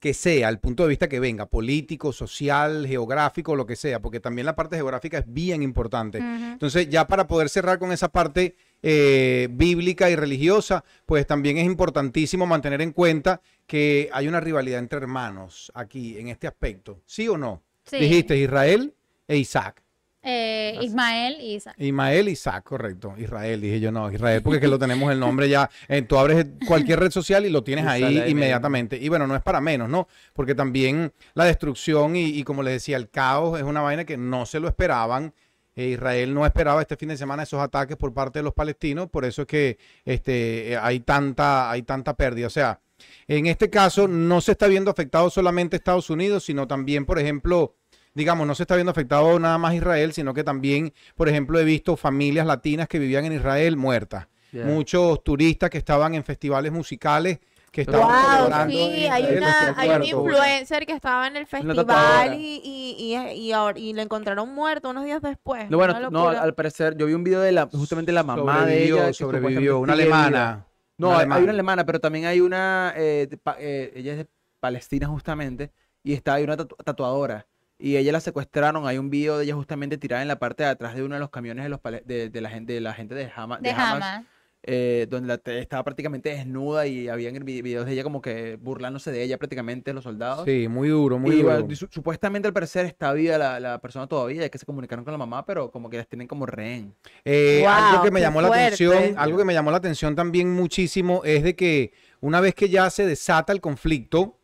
[0.01, 4.21] que sea, el punto de vista que venga, político, social, geográfico, lo que sea, porque
[4.21, 6.19] también la parte geográfica es bien importante.
[6.19, 11.65] Entonces, ya para poder cerrar con esa parte eh, bíblica y religiosa, pues también es
[11.65, 17.01] importantísimo mantener en cuenta que hay una rivalidad entre hermanos aquí en este aspecto.
[17.07, 17.63] ¿Sí o no?
[17.85, 17.97] Sí.
[17.97, 18.95] Dijiste Israel
[19.27, 19.84] e Isaac.
[20.25, 21.75] Eh, Ismael y Isaac.
[21.79, 23.15] Ismael Isaac, correcto.
[23.19, 25.71] Israel, dije yo no, Israel, porque es que lo tenemos el nombre ya.
[25.89, 28.97] eh, tú abres cualquier red social y lo tienes Y ahí inmediatamente.
[28.97, 30.09] Y bueno, no es para menos, ¿no?
[30.33, 34.17] Porque también la destrucción y, y como les decía, el caos es una vaina que
[34.17, 35.35] no se lo esperaban.
[35.77, 39.11] Eh, Israel no esperaba este fin de semana esos ataques por parte de los palestinos,
[39.11, 42.47] por eso es que este, eh, hay, tanta, hay tanta pérdida.
[42.47, 42.81] O sea,
[43.27, 47.75] en este caso no se está viendo afectado solamente Estados Unidos, sino también, por ejemplo,
[48.15, 51.65] digamos, no se está viendo afectado nada más Israel, sino que también, por ejemplo, he
[51.65, 54.29] visto familias latinas que vivían en Israel muertas.
[54.53, 54.67] Yeah.
[54.67, 57.41] Muchos turistas que estaban en festivales musicales
[57.73, 62.35] que estaban Wow, sí, hay Israel, una, hay un influencer que estaba en el festival
[62.39, 65.69] y, y, y, y, ahora- y lo encontraron muerto unos días después.
[65.69, 68.85] No, bueno, no, al parecer, yo vi un video de la, justamente la mamá de
[68.85, 69.07] ella.
[69.09, 70.67] que sobrevivió, una alemana.
[70.99, 74.27] No, una hay, una alemana, pero también hay una, eh, Pa- eh, ella es de
[74.61, 75.73] Palestina justamente,
[76.05, 77.45] y está, hay una tatu- tatuadora.
[77.85, 78.87] Y ella la secuestraron.
[78.87, 81.21] Hay un video de ella justamente tirada en la parte de atrás de uno de
[81.21, 83.75] los camiones de, los de, de la gente de la gente de, Hama- De de
[83.75, 84.25] Hamas, Hamas.
[84.63, 89.13] eh, donde la estaba prácticamente desnuda y habían vi- videos de ella como que burlándose
[89.13, 90.47] de ella prácticamente los soldados.
[90.47, 91.67] Sí, muy duro, muy y duro.
[91.77, 95.13] su- supuestamente al parecer está viva la, la persona todavía, ya que se comunicaron con
[95.13, 96.95] la mamá, pero como que las tienen como rehén.
[97.27, 98.65] Eh, algo que me llamó la fuerte.
[98.67, 102.71] atención, algo que me llamó la atención también muchísimo es de que una vez que
[102.71, 104.39] ya se desata el conflicto,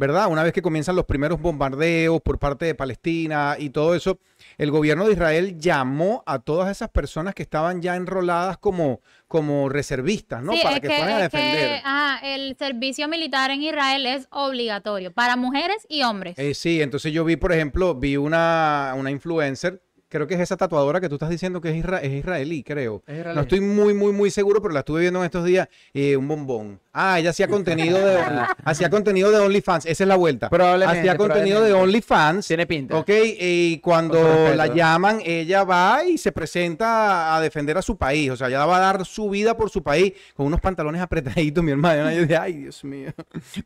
[0.00, 0.28] ¿verdad?
[0.28, 4.18] Una vez que comienzan los primeros bombardeos por parte de Palestina y todo eso,
[4.56, 9.68] el gobierno de Israel llamó a todas esas personas que estaban ya enroladas como, como
[9.68, 10.52] reservistas, ¿no?
[10.54, 11.80] Sí, Para es que, que, fueran a es que, defender.
[11.84, 16.38] ajá, el servicio militar en Israel es obligatorio para mujeres y hombres.
[16.38, 20.58] Eh, sí, entonces yo vi, por ejemplo, vi una, una influencer, creo que es esa
[20.58, 23.02] tatuadora que tú estás diciendo que es, isra- es israelí, creo.
[23.06, 23.36] Es israelí.
[23.36, 25.68] No estoy muy, muy, muy seguro, pero la estuve viendo en estos días.
[25.94, 26.78] eh, un bombón.
[26.92, 28.18] Ah, ella hacía contenido de
[28.64, 29.86] hacía contenido de OnlyFans.
[29.86, 30.50] Esa es la vuelta.
[30.50, 31.72] Probablemente, Hacía contenido de.
[31.72, 32.46] OnlyFans.
[32.48, 32.96] Tiene pinta.
[32.98, 33.08] Ok,
[33.40, 38.30] y cuando la llaman, ella va y se presenta a defender a su país.
[38.30, 41.62] O sea, ella va a dar su vida por su país con unos pantalones apretaditos,
[41.62, 42.10] mi hermano.
[42.10, 43.12] Y yo dije, ay, Dios mío.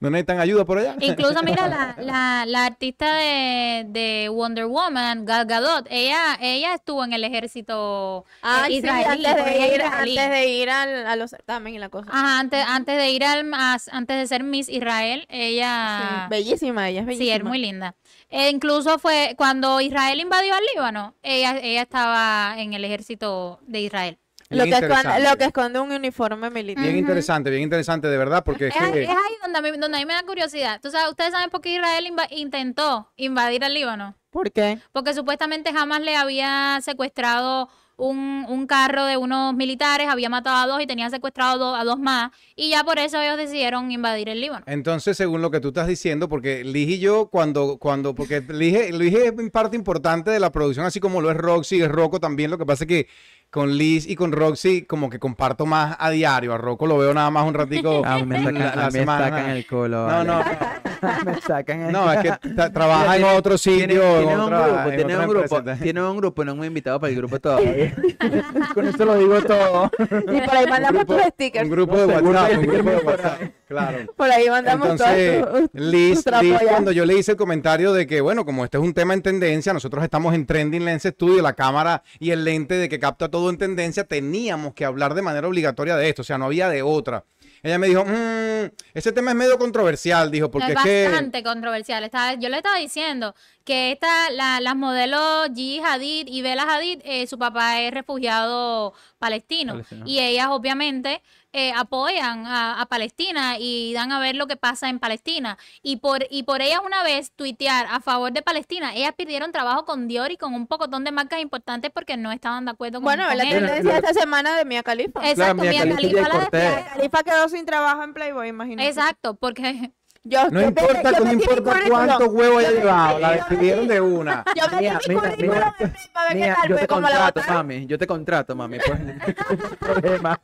[0.00, 0.94] ¿No necesitan ayuda por allá?
[1.00, 7.04] Incluso, mira, la, la, la artista de, de Wonder Woman, Gal Gadot, ella, ella estuvo
[7.04, 11.76] en el ejército Ah, sí, antes de ir, antes de ir al, a los certámenes
[11.76, 12.10] y la cosa.
[12.12, 16.88] Ajá, antes, antes de ir al mas- antes de ser Miss Israel, Sí, ella bellísima,
[16.88, 17.24] ella es bellísima.
[17.34, 17.94] sí, es muy linda.
[18.30, 23.80] E incluso fue cuando Israel invadió al Líbano, ella, ella estaba en el ejército de
[23.80, 24.18] Israel.
[24.50, 25.30] Lo que, esconde, interesante.
[25.30, 26.84] lo que esconde un uniforme militar.
[26.84, 29.02] Bien interesante, bien interesante, de verdad, porque es Es, ahí- que...
[29.04, 30.80] es ahí donde a, mí, donde a mí me da curiosidad.
[30.82, 34.14] ¿Tú sabes, ¿Ustedes saben por qué Israel intentó invadir al Líbano?
[34.30, 34.78] ¿Por qué?
[34.92, 40.66] Porque supuestamente jamás le había secuestrado un, un carro de unos militares, había matado a
[40.66, 42.30] dos y tenía secuestrado do- a dos más.
[42.56, 44.64] Y ya por eso ellos decidieron invadir el Líbano.
[44.66, 48.90] Entonces, según lo que tú estás diciendo, porque Liz y yo, cuando, cuando, porque Liz,
[48.92, 52.50] Liz es parte importante de la producción, así como lo es Roxy, es Rocco también,
[52.50, 53.08] lo que pasa es que
[53.50, 57.14] con Liz y con Roxy como que comparto más a diario, a Rocco lo veo
[57.14, 59.24] nada más un ratico A mí me sacan, la- la a mí me semana.
[59.26, 59.88] sacan el culo.
[59.88, 60.24] No, vale.
[60.24, 60.42] no,
[61.24, 64.50] me sacan el no, es que tra- trabaja en otro sitio, Tiene, en tiene un
[64.50, 65.82] grupo, en tiene otra un grupo, empresa.
[65.82, 67.94] tiene un grupo, no me he invitado para el grupo todavía.
[68.74, 69.90] Con eso lo digo todo.
[69.98, 71.64] Y por ahí mandamos tus stickers.
[71.64, 73.98] Un grupo de WhatsApp, un grupo de WhatsApp, claro.
[74.16, 76.24] Por ahí mandamos todos Liz,
[76.70, 79.22] cuando yo le hice el comentario de que, bueno, como este es un tema en
[79.22, 83.28] tendencia, nosotros estamos en Trending Lens Studio, la cámara y el lente de que capta
[83.30, 86.68] todo en tendencia, teníamos que hablar de manera obligatoria de esto, o sea, no había
[86.68, 87.24] de otra.
[87.64, 91.04] Ella me dijo, "Mm, ese tema es medio controversial, dijo, porque es es que...
[91.08, 92.04] bastante controversial.
[92.04, 97.00] Estaba- yo le estaba diciendo que esta, la- las modelos Gigi Hadid y Bella Hadid,
[97.04, 99.72] eh, su papá es refugiado palestino.
[99.72, 100.04] Palestino.
[100.06, 101.22] Y ellas obviamente
[101.54, 105.56] eh, apoyan a, a Palestina y dan a ver lo que pasa en Palestina.
[105.82, 109.84] Y por, y por ellas una vez tuitear a favor de Palestina, ellas perdieron trabajo
[109.84, 113.04] con Dior y con un pocotón de marcas importantes porque no estaban de acuerdo con,
[113.04, 115.28] Bueno, con la tendencia esta semana de Mia Khalifa.
[115.30, 116.84] Exacto, Mia Mia Khalifa la despidieron.
[116.94, 118.88] Khalifa quedó sin trabajo en Playboy, imagínate.
[118.88, 119.92] Exacto, porque
[120.26, 123.86] Yo, No yo importa, yo no importa cuántos huevos haya Yo llevado, la yo despidieron
[123.88, 124.42] de una.
[124.56, 125.74] Yo Mira, mi mira, mira.
[125.78, 127.86] qué tal, yo pues, te como la contrato, mami.
[127.86, 128.78] Yo te contrato, mami.
[128.78, 130.40] Pues, no hay problema.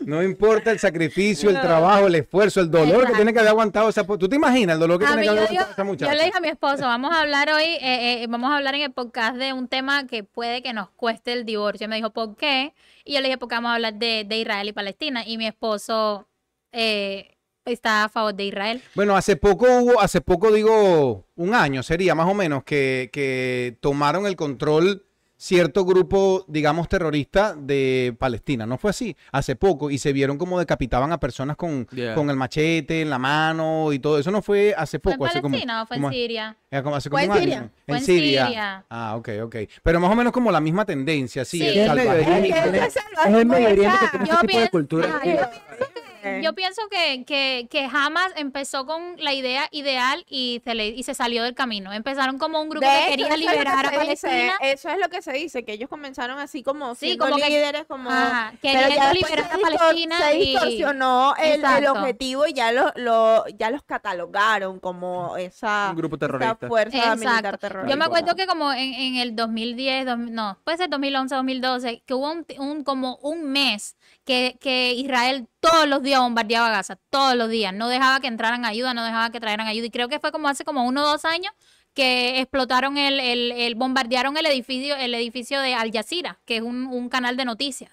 [0.00, 3.88] No importa el sacrificio, el trabajo, el esfuerzo, el dolor que tiene que haber aguantado
[3.88, 4.04] esa...
[4.04, 5.84] ¿Tú te imaginas el dolor que A tiene que haber yo, digo- aguantado esa yo
[5.86, 6.14] muchacha?
[6.16, 8.82] le dije a mi esposo, vamos a hablar hoy, eh, eh, vamos a hablar en
[8.82, 11.86] el podcast de un tema que puede que nos cueste el divorcio.
[11.86, 12.74] Me dijo, ¿por qué?
[13.04, 15.22] Y yo le dije, porque vamos a hablar de, de Israel y Palestina.
[15.24, 16.26] Y mi esposo
[16.72, 18.82] eh, está a favor de Israel.
[18.94, 23.76] Bueno, hace poco hubo, hace poco digo, un año sería más o menos, que, que
[23.80, 25.04] tomaron el control
[25.36, 28.64] cierto grupo, digamos, terrorista de Palestina.
[28.64, 29.16] ¿No fue así?
[29.32, 32.14] Hace poco y se vieron como decapitaban a personas con, Yeah.
[32.14, 34.20] con el machete en la mano y todo.
[34.20, 36.56] Eso no fue hace ¿Fue en poco, hace como, Palestina o fue en como- Siria?
[36.70, 37.58] era como hace ¿Fue como en un Siria?
[37.58, 37.70] año.
[37.88, 38.46] Fue En Siria.
[38.46, 38.84] Siria.
[38.88, 39.56] Ah, ok, ok.
[39.82, 41.58] Pero más o menos como la misma tendencia, sí.
[41.58, 41.66] Sí.
[41.66, 42.32] el Es Medio salvajismo.
[42.36, 44.40] Oriente, Es que tiene- ese es es el Medio Oriente que esa- tiene Yo ese
[44.46, 45.08] tipo de pienso- cultura.
[45.08, 46.01] ah, yo pienso que-
[46.42, 51.02] Yo pienso que, que, que Hamas empezó con la idea ideal y se, le, y
[51.02, 51.92] se salió del camino.
[51.92, 54.54] Empezaron como un grupo De que hecho, quería lo que liberar a se dice, Palestina.
[54.62, 57.48] Eso es lo que se dice, que ellos comenzaron así como Sí, siendo como que-
[57.48, 58.10] líderes, como...
[58.10, 61.92] Ajá, pero ya después liberar se a Palestina se y- distorsionó el, el Exacto.
[61.92, 66.68] objetivo y ya, lo, lo- ya los catalogaron como esa, Un grupo esa terrorista.
[66.68, 67.58] fuerza militar Exacto.
[67.58, 67.90] terrorista.
[67.92, 72.02] Yo me acuerdo que como en, en el 2010, dos- no, puede ser 2011, 2012,
[72.06, 76.96] que hubo un, un- como un mes que, que Israel todos los días bombardeaba Gaza,
[77.08, 79.86] todos los días, no dejaba que entraran ayuda, no dejaba que trajeran ayuda.
[79.86, 81.52] Y creo que fue como hace como uno o dos años
[81.94, 86.62] que explotaron el, el, el- bombardearon el edificio, el edificio de Al Jazeera, que es
[86.62, 87.90] un, un canal de noticias.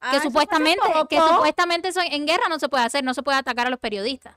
[0.00, 3.38] Ah, que supuestamente, que supuestamente eso en guerra no se puede hacer, no se puede
[3.38, 4.36] atacar a los periodistas.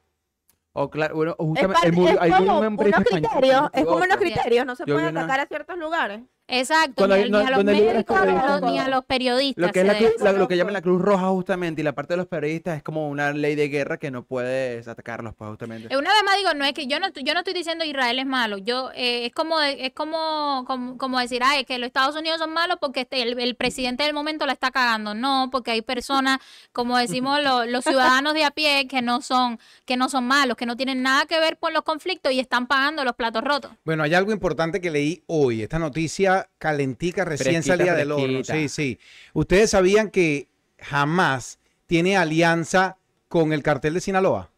[0.74, 3.69] O claro, bueno, o Es, justamente parte- el muro- es hay como un unos español
[3.74, 6.22] es como unos criterios, no se Yo puede atacar a ciertos lugares.
[6.49, 8.41] Exacto, Cuando ni, hay- a- no, ni a los donde hay médicos, libros ni a
[8.41, 9.65] los- periodistas, ni a los periodistas.
[9.67, 10.09] Lo que es se la, debe.
[10.13, 12.77] cruz- la- lo que llaman la Cruz Roja justamente y la parte de los periodistas
[12.77, 15.93] es como una ley de guerra que no puedes atacarlos pues justamente.
[15.93, 17.85] Eh, Una vez más digo, no es que yo no, estoy- yo no estoy diciendo
[17.85, 18.57] Israel es malo.
[18.57, 22.39] Yo eh, es como de- es como, como como decir, ay, que los Estados Unidos
[22.39, 25.13] son malos porque este, el, el presidente del momento la está cagando.
[25.13, 26.39] No, porque hay personas,
[26.71, 30.55] como decimos lo- los ciudadanos de a pie, que no son que no son malos,
[30.57, 33.71] que no tienen nada que ver con los conflictos y están pagando los platos rotos.
[33.85, 35.62] Bueno, hay algo importante que leí hoy.
[35.63, 38.43] Esta noticia calentica recién Fresquita, salida del horno.
[38.43, 38.54] fresquita.
[38.54, 38.99] Sí, sí.
[39.34, 40.47] Ustedes sabían que
[40.78, 42.97] jamás tiene alianza
[43.28, 44.52] con el cartel de Sinaloa.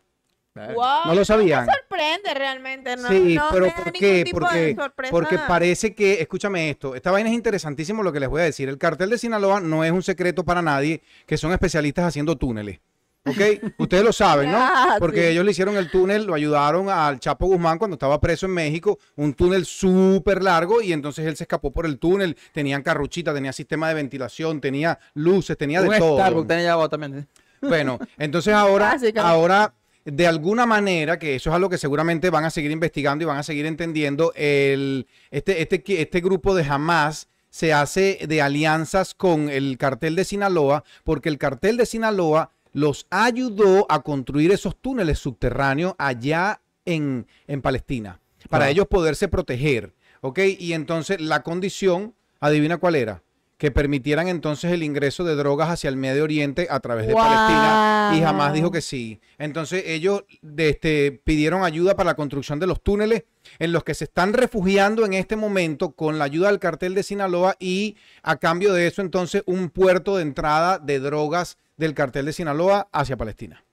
[0.53, 1.65] Wow, ¿No lo sabían?
[1.65, 4.25] Me sorprende realmente, no, sí, no pero ¿por qué?
[4.29, 4.75] Porque,
[5.09, 8.67] porque parece que, escúchame esto, esta vaina es interesantísimo lo que les voy a decir.
[8.67, 12.81] El cartel de Sinaloa no es un secreto para nadie, que son especialistas haciendo túneles.
[13.23, 13.73] ¿Ok?
[13.77, 14.57] Ustedes lo saben, ¿no?
[14.99, 18.53] Porque ellos le hicieron el túnel, lo ayudaron al Chapo Guzmán cuando estaba preso en
[18.53, 23.33] México, un túnel súper largo y entonces él se escapó por el túnel, tenían carruchita,
[23.33, 26.17] tenía sistema de ventilación, tenía luces, tenía de todo.
[26.17, 27.19] Starbucks tenía también.
[27.19, 27.25] ¿eh?
[27.61, 32.49] Bueno, entonces ahora, ahora, de alguna manera, que eso es algo que seguramente van a
[32.49, 37.71] seguir investigando y van a seguir entendiendo, el, este, este, este grupo de Hamas se
[37.73, 43.85] hace de alianzas con el cartel de Sinaloa, porque el cartel de Sinaloa los ayudó
[43.89, 48.69] a construir esos túneles subterráneos allá en, en Palestina, para Ah.
[48.71, 50.39] ellos poderse proteger, ¿ok?
[50.59, 53.23] Y entonces la condición, adivina cuál era,
[53.57, 58.11] que permitieran entonces el ingreso de drogas hacia el Medio Oriente a través de Palestina
[58.15, 59.19] y jamás dijo que sí.
[59.37, 63.23] Entonces ellos de este, pidieron ayuda para la construcción de los túneles
[63.59, 67.03] en los que se están refugiando en este momento con la ayuda del cartel de
[67.03, 72.25] Sinaloa y a cambio de eso entonces un puerto de entrada de drogas del cartel
[72.25, 73.63] de Sinaloa hacia Palestina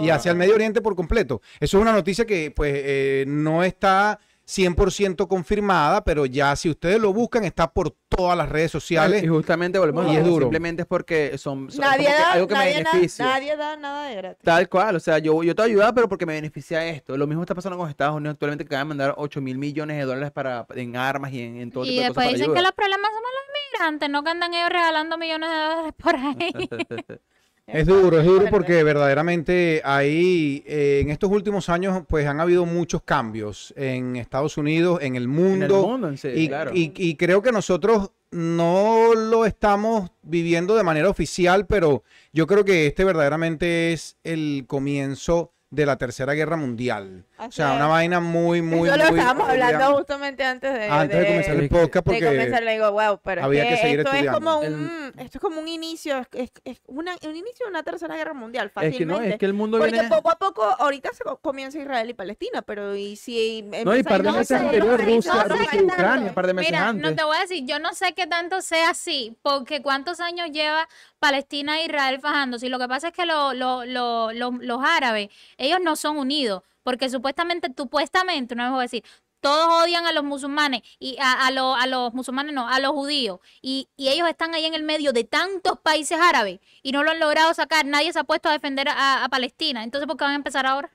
[0.00, 1.40] y hacia el Medio Oriente por completo.
[1.60, 4.18] Eso es una noticia que pues eh, no está
[4.56, 9.22] 100% confirmada, pero ya si ustedes lo buscan está por todas las redes sociales.
[9.22, 10.44] Y justamente volvemos Y a es duro.
[10.46, 13.24] Simplemente es porque son, son Nadie da, algo que me nadie, na- beneficia.
[13.24, 14.42] nadie da nada de gratis.
[14.44, 17.16] Tal cual, o sea, yo, yo te voy a ayudar, pero porque me beneficia esto.
[17.16, 19.96] Lo mismo está pasando con Estados Unidos actualmente, que van a mandar 8 mil millones
[19.96, 22.52] de dólares para, en armas y en, en todo Y tipo de después cosas dicen
[22.52, 25.92] para que los problemas somos los inmigrantes, no que andan ellos regalando millones de dólares
[25.96, 27.18] por ahí.
[27.66, 32.66] Es duro, es duro porque verdaderamente ahí eh, en estos últimos años pues han habido
[32.66, 35.80] muchos cambios en Estados Unidos, en el en mundo.
[35.82, 36.72] el mundo en sí, y, claro.
[36.74, 42.02] y- y creo que nosotros no lo estamos viviendo de manera oficial, pero
[42.32, 47.24] yo creo que este verdaderamente es el comienzo de la Tercera Guerra Mundial.
[47.48, 47.90] O sea, una es.
[47.90, 49.66] vaina muy, muy, Eso lo muy estábamos obvia.
[49.66, 52.92] hablando justamente antes de, antes de, comenzar el de- podcast de porque comenzar, le digo,
[52.92, 54.38] wow, pero había es que que, seguir esto es estudiando.
[54.40, 57.70] como El- un, esto es como un inicio, es, es- es una- un inicio de
[57.70, 59.26] una tercera guerra mundial, Es que fácilmente.
[59.26, 60.08] no, es que el mundo Porque viene...
[60.08, 64.00] poco a poco, ahorita se co- comienza Israel y Palestina, pero y si No, y
[64.00, 65.84] empieza par de meses sé, anterior, no sé, Rusia, Rusia y.
[65.84, 67.10] Ucrania, un par de meses Mira, antes.
[67.10, 70.50] no te voy a decir, yo no sé qué tanto sea así, porque cuántos años
[70.50, 70.88] lleva
[71.18, 72.66] Palestina e Israel fajándose.
[72.66, 76.16] Y lo que pasa es que lo- lo- lo- lo- los árabes, ellos no son
[76.18, 79.04] unidos, porque supuestamente, supuestamente, no me voy a decir,
[79.40, 82.92] todos odian a los musulmanes y a, a, lo- a los musulmanes no, a los
[82.92, 83.40] judíos.
[83.60, 87.10] Y, y ellos están ahí en el medio de tantos países árabes y no lo
[87.10, 87.84] han logrado sacar.
[87.84, 89.82] Nadie se ha puesto a defender a, a Palestina.
[89.82, 90.90] Entonces, ¿por qué van a empezar ahora?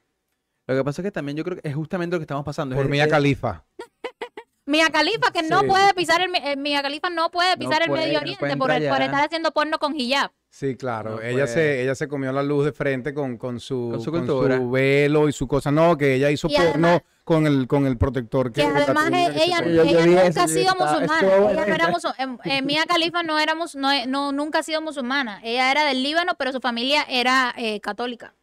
[0.66, 2.76] Lo que pasa es que también yo creo que es justamente lo que estamos pasando.
[2.76, 3.66] por es- Mía Califa.
[4.66, 7.88] Mia Khalifa, que no puede pisar el, eh, Mia Khalifa no puede No pisar el
[7.88, 10.32] puede, Medio no Oriente puede por, estar haciendo porno con hijab.
[10.58, 11.18] Sí, claro.
[11.18, 11.47] No ella, puede.
[11.49, 14.58] se, ella se comió la luz de frente con, con, su, Con su con cultura.
[14.58, 15.70] su velo y su cosa.
[15.70, 18.51] No, que ella hizo Y porno además- con el, con el protector.
[18.51, 21.20] Que la además eh, que ella, ella nunca eso, ha sido musulmana.
[21.51, 21.91] Ella no era esa.
[21.91, 25.39] musu- em, eh, Mia Khalifa no era mus- no, no- nunca ha sido musulmana.
[25.43, 28.34] Ella era del Líbano, pero su familia era eh, católica.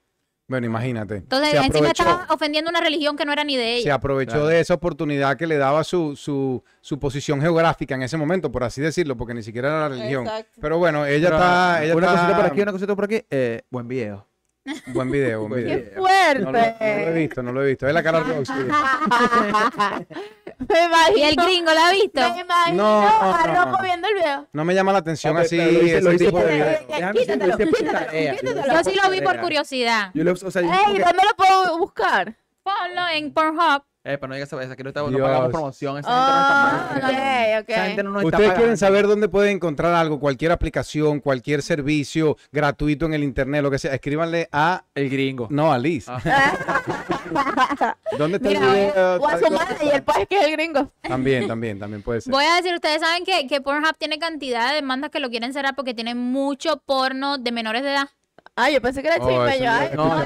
[0.47, 1.17] Bueno, imagínate.
[1.17, 3.95] Entonces, se encima aprovechó, estaba ofendiendo una religión que no era ni de se ella.
[3.95, 4.47] aprovechó Claro.
[4.49, 8.63] de esa oportunidad que le daba su, su, su posición geográfica en ese momento, por
[8.63, 10.27] así decirlo, porque ni siquiera era la religión.
[10.27, 10.61] Exacto.
[10.61, 11.85] Pero bueno, ella Pero, está.
[11.85, 13.23] Ella una está- cosita por aquí, una cosita por aquí.
[13.31, 14.27] eh, buen video.
[14.95, 15.79] Buen video, buen video.
[15.79, 16.41] ¡Qué fuerte!
[16.41, 16.61] No lo, no
[17.05, 17.87] lo he visto, no lo he visto.
[17.87, 20.05] Es la cara roja.
[20.59, 22.21] me imagino, Y el gringo, ¿la ha visto?
[22.35, 23.83] me imagino No, no, a no, Rocco no.
[23.85, 24.47] viendo el video.
[24.53, 28.63] No me llama la atención así lo hice- lo hice por- quítatelo, quítatelo.
[28.73, 30.11] Yo sí lo vi por curiosidad.
[30.15, 32.35] Yo lo, o sea, yo Ey, ¿dónde lo puedo buscar?
[32.63, 33.83] Ponlo en Pornhub.
[34.05, 35.99] Eh, pero no digas esa, que no, estamos- no pagamos promoción.
[35.99, 37.59] Esa Ah, gente no está pagando.
[37.59, 37.69] ok, ok.
[37.71, 41.63] Esa gente no nos está Ustedes quieren saber dónde pueden encontrar algo, cualquier aplicación, cualquier
[41.63, 45.49] servicio gratuito en el internet, lo que sea, escríbanle a El gringo.
[45.51, 46.07] no a Liz.
[46.09, 46.21] Ah.
[48.19, 49.17] ¿Dónde está Mira, el video?
[49.21, 50.91] O a su madre y el pues que es el gringo.
[51.03, 52.31] También, también, también puede ser.
[52.31, 55.53] Voy a decir, ustedes saben que, que Pornhub tiene cantidad de demandas que lo quieren
[55.53, 58.09] cerrar porque tiene mucho porno de menores de edad.
[58.57, 59.59] Ah, yo pensé que era Oh, chisme.
[59.59, 60.25] yo, no ay, No, no,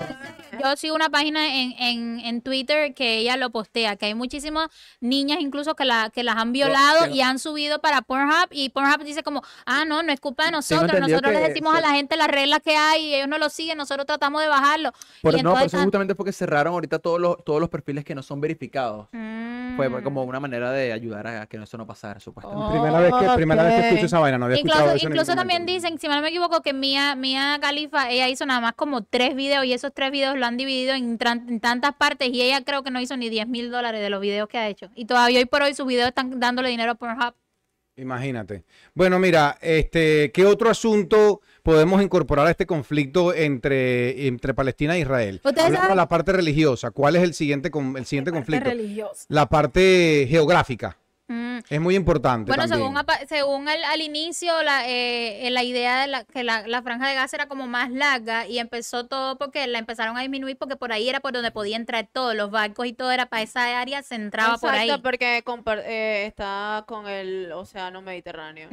[0.62, 4.68] yo sigo una página en, en, en Twitter que ella lo postea, que hay muchísimas
[5.00, 9.04] niñas incluso que, la, que las han violado y han subido para Pornhub y Pornhub
[9.04, 11.90] dice como, ah, no, no es culpa de nosotros, nosotros les que decimos a la
[11.90, 14.92] gente las reglas que hay y ellos no lo siguen, nosotros tratamos de bajarlo.
[15.22, 17.61] Por, y no, por entonces eso están- justamente fue que cerraron ahorita todos los, todos
[17.61, 19.09] los perfiles que no son verificados.
[19.76, 20.02] Fue Mm.
[20.02, 22.72] como una manera de ayudar a que eso no pasara, supuestamente.
[22.72, 25.12] Primera vez que, primera vez que escucho esa vaina, no había escuchado Incluso, eso en
[25.12, 25.72] incluso también momento.
[25.84, 29.02] dicen, si mal no me equivoco, que Mia, Mia Khalifa, ella hizo nada más como
[29.04, 32.42] tres videos y esos tres videos lo han dividido en, tran- en tantas partes y
[32.42, 34.90] ella creo que no hizo ni 10 mil dólares de los videos que ha hecho.
[34.94, 37.34] Y todavía hoy por hoy sus videos están dándole dinero a Pornhub.
[37.96, 38.62] Imagínate.
[38.94, 45.01] Bueno, mira, este, ¿qué otro asunto podemos incorporar a este conflicto entre, entre Palestina e
[45.01, 45.40] Israel?
[45.44, 46.92] Hablamos de la parte religiosa.
[46.92, 48.70] ¿Cuál es el siguiente, con- el siguiente conflicto?
[48.70, 49.24] religioso.
[49.28, 50.96] La parte geográfica.
[51.29, 51.59] Mm.
[51.68, 52.91] Es muy importante Bueno, también.
[52.95, 57.07] según, según el- al inicio, la, eh, la idea de la, que la, la franja
[57.07, 60.76] de gas era como más larga y empezó todo porque la empezaron a disminuir porque
[60.76, 63.79] por ahí era por donde podía entrar todos los barcos y todo era para esa
[63.79, 64.89] área, se entraba por ahí.
[64.89, 65.43] Exacto, porque
[65.85, 68.68] eh, está con el océano Mediterráneo.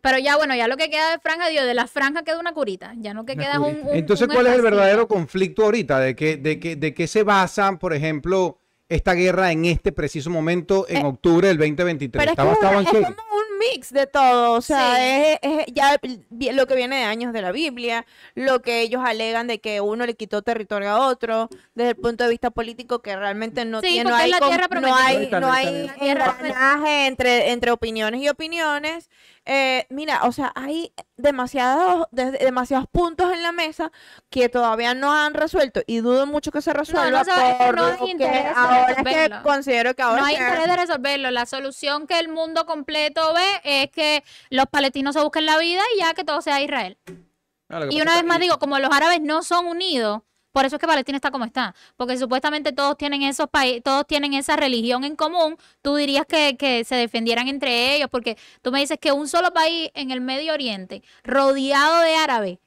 [0.00, 2.52] Pero ya, bueno, ya lo que queda de franja, Dios, de la franja queda una
[2.52, 2.92] curita.
[2.98, 5.64] Ya no que Una queda es un, un- Entonces, un ¿cuál es el verdadero conflicto
[5.64, 5.98] ahorita?
[6.00, 8.58] ¿De qué, de qué, de qué se basa, por ejemplo,
[8.88, 12.20] esta guerra en este preciso momento, en Eh, octubre del 2023?
[12.34, 15.02] Pero es, ¿Está que es, como un mix de todo, o sea, Sí.
[15.02, 16.00] es, es ya
[16.52, 20.06] lo que viene de años de la Biblia, lo que ellos alegan de que uno
[20.06, 23.88] le quitó territorio a otro, desde el punto de vista político que realmente no Sí,
[23.88, 29.10] tiene, no hay, la tierra no hay, no hay engranaje entre, entre opiniones y opiniones.
[29.50, 33.90] Eh, mira, o sea, hay demasiados, de- demasiados puntos en la mesa
[34.28, 37.96] que todavía no han resuelto y dudo mucho que se resuelva va- por no hay
[37.96, 39.42] que interés de ahora es que resolverlo.
[39.42, 41.30] considero que ahora No hay que- interés de resolverlo.
[41.30, 45.80] La solución que el mundo completo ve es que los palestinos se busquen la vida
[45.96, 46.98] y ya que todo sea Israel.
[47.70, 50.22] No, Y una vez más digo, como los árabes no son unidos,
[50.58, 54.04] por eso es que Palestina está como está, porque supuestamente todos tienen esos países, todos
[54.08, 58.72] tienen esa religión en común, tú dirías que, que se defendieran entre ellos, porque tú
[58.72, 62.58] me dices que un solo país en el Medio Oriente, rodeado de árabes,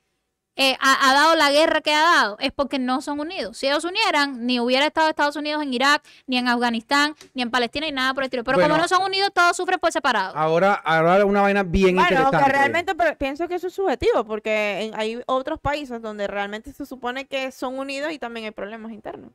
[0.56, 3.58] eh, ha, ha dado la guerra que ha dado, es porque no son unidos.
[3.58, 7.42] Si ellos se unieran, ni hubiera estado Estados Unidos en Irak, ni en Afganistán, ni
[7.42, 8.44] en Palestina, ni nada por el estilo.
[8.44, 10.36] Pero Bueno, como no son unidos, todos sufren por separado.
[10.36, 12.36] Ahora, ahora una vaina bien Bueno, interesante.
[12.38, 16.74] aunque realmente pero pienso que eso es subjetivo, porque en- hay otros países donde realmente
[16.74, 19.32] se supone que son unidos y también hay problemas internos.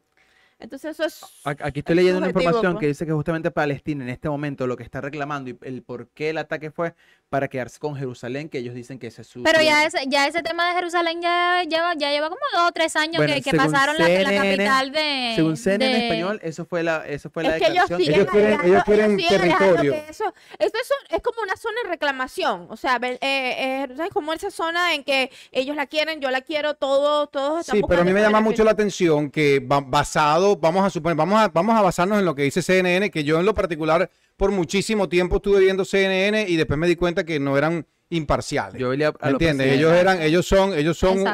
[0.59, 1.22] Entonces eso es...
[1.44, 2.80] Aquí estoy es leyendo una información pues.
[2.80, 6.09] que dice que justamente Palestina en este momento lo que está reclamando y el por
[6.09, 6.94] qué el ataque fue
[7.28, 9.42] para quedarse con Jerusalén, que ellos dicen que ese es su...
[9.42, 12.72] Pero ya ese, ya ese tema de Jerusalén ya lleva, ya lleva como dos o
[12.72, 15.32] tres años Bueno, que, que pasaron la, la CNN capital de.
[15.36, 18.00] Según CNN en de- español, eso fue la, eso fue la Es que ellos declaración.
[18.00, 19.94] siguen Ellos quieren- ellos quieren alegando territorio.
[20.09, 24.12] Eso, esto es, un- es como una zona de reclamación, o sea, eh, eh, ¿sabes?
[24.12, 27.82] como esa zona en que ellos la quieren, yo la quiero, todo, todos están Sí,
[27.86, 29.80] pero a mí me llama mucho la atención que ba-
[30.55, 33.40] vamos a suponer, vamos a, vamos a basarnos en lo que dice CNN, que yo
[33.40, 37.40] en lo particular por muchísimo tiempo estuve viendo CNN y después me di cuenta que
[37.40, 38.80] no eran imparciales.
[38.80, 39.72] Yo a ¿Me los entiendes?
[39.72, 41.24] Ellos eran, ellos son, ellos son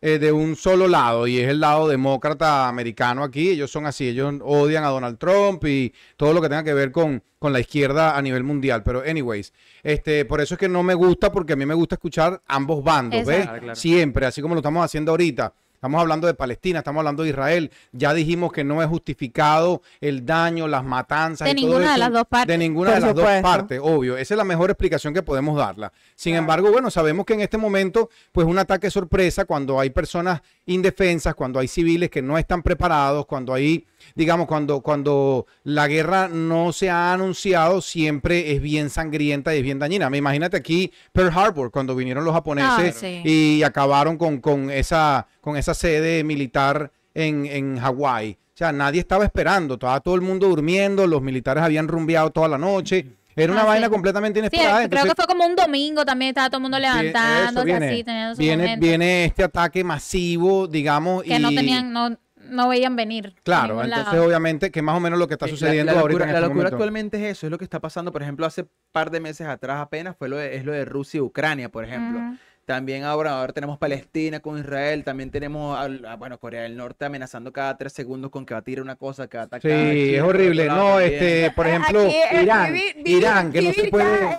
[0.00, 3.50] eh, de un solo lado y es el lado demócrata americano aquí.
[3.50, 6.90] Ellos son así, ellos odian a Donald Trump y todo lo que tenga que ver
[6.90, 8.82] con, con la izquierda a nivel mundial.
[8.82, 9.52] Pero, anyways,
[9.82, 12.82] este, por eso es que no me gusta, porque a mí me gusta escuchar ambos
[12.82, 13.46] bandos, ¿ves?
[13.46, 13.74] Claro.
[13.74, 15.52] Siempre, así como lo estamos haciendo ahorita.
[15.82, 17.72] Estamos hablando de Palestina, estamos hablando de Israel.
[17.90, 21.44] Ya dijimos que no es justificado el daño, las matanzas.
[21.44, 21.98] De y todo ninguna de eso.
[21.98, 22.46] las dos partes.
[22.46, 24.16] De ninguna Por de las dos partes, obvio.
[24.16, 25.92] Esa es la mejor explicación que podemos darla.
[26.14, 30.40] Sin embargo, bueno, sabemos que en este momento, pues un ataque sorpresa, cuando hay personas
[30.66, 33.84] indefensas, cuando hay civiles que no están preparados, cuando hay,
[34.14, 39.62] digamos, cuando, cuando la guerra no se ha anunciado, siempre es bien sangrienta y es
[39.62, 40.08] bien dañina.
[40.10, 43.22] Me imagínate aquí Pearl Harbor, cuando vinieron los japoneses sí.
[43.24, 48.38] y acabaron con, con, esa, con esa sede militar en, en Hawái.
[48.54, 52.48] O sea, nadie estaba esperando, estaba todo el mundo durmiendo, los militares habían rumbeado toda
[52.48, 53.06] la noche.
[53.34, 53.90] Era una Ah, vaina sí.
[53.92, 54.72] completamente Sí, inesperada.
[54.74, 57.88] creo entonces- que fue como un domingo también, estaba todo el mundo eso, levantándose viene,
[57.88, 62.14] así, teniendo su viene, viene este ataque masivo, digamos, que y no tenían, no,
[62.52, 63.34] no veían venir.
[63.42, 64.24] claro, entonces lado.
[64.26, 66.32] obviamente que más o menos lo que está Eh, la- sucediendo la, ahorita locura, en
[66.32, 66.76] la este locura momento.
[66.76, 69.80] actualmente es eso, es lo que está pasando, por ejemplo, hace par de meses atrás
[69.80, 72.20] apenas fue lo de, es lo de Rusia y Ucrania, por ejemplo.
[72.64, 77.52] También ahora, ahora tenemos Palestina con Israel, también tenemos, a, bueno, Corea del Norte amenazando
[77.52, 79.68] cada tres segundos con que va a tirar una cosa, que va a atacar.
[79.68, 80.66] Sí, China, es horrible.
[80.68, 81.12] No, también.
[81.12, 84.38] este, por ejemplo, aquí, eh, Irán, vivir- vivir- Irán, que no se puede,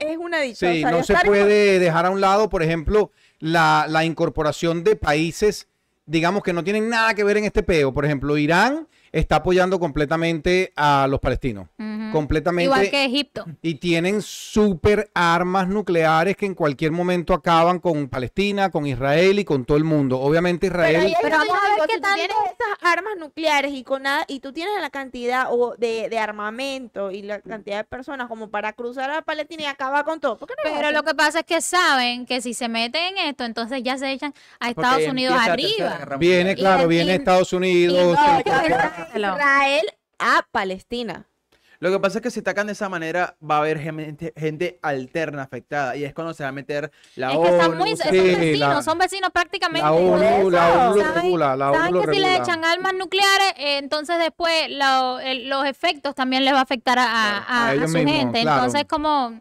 [0.00, 0.68] es, una dicha.
[0.68, 4.96] o sí, no se puede dejar a un lado, por ejemplo, la, la incorporación de
[4.96, 5.68] países,
[6.10, 7.94] digamos que no tienen nada que ver en este peo.
[7.94, 11.68] Por ejemplo, Irán está apoyando completamente a los palestinos.
[12.12, 12.64] Completamente.
[12.64, 13.44] Igual que Egipto.
[13.62, 19.44] Y tienen super armas nucleares que en cualquier momento acaban con Palestina, con Israel y
[19.44, 20.18] con todo el mundo.
[20.20, 21.14] Obviamente Israel...
[21.22, 24.52] Pero vamos a ver qué tienes tanto- esas armas nucleares y con nada, y tú
[24.52, 29.10] tienes la cantidad o de, de armamento y la cantidad de personas como para cruzar
[29.12, 30.36] a Palestina y acabar con todo.
[30.36, 33.28] ¿Por qué no Pero lo que pasa es que saben que si se meten en
[33.28, 36.16] esto, entonces ya se echan a Porque Estados Unidos arriba.
[36.18, 38.16] Viene, claro, y- viene y- Estados Unidos.
[38.18, 39.86] no, Israel, Israel
[40.18, 41.26] a Palestina.
[41.78, 44.78] Lo que pasa es que si atacan de esa manera, va a haber gente, gente
[44.82, 45.96] alterna afectada.
[45.96, 48.12] Y es cuando se va a meter la Es que están ONU, muy, se- son
[48.12, 49.80] vecinos, la- son vecinos prácticamente.
[49.86, 52.64] La ONU, la ONU lo ¿Saben- regula, la ONU saben lo que si le echan
[52.66, 57.04] armas nucleares, eh, entonces después lo- el- los efectos también les va a afectar a,
[57.04, 58.42] a- a a- a ellos su mismos, gente.
[58.42, 58.56] claro.
[58.64, 59.40] Entonces como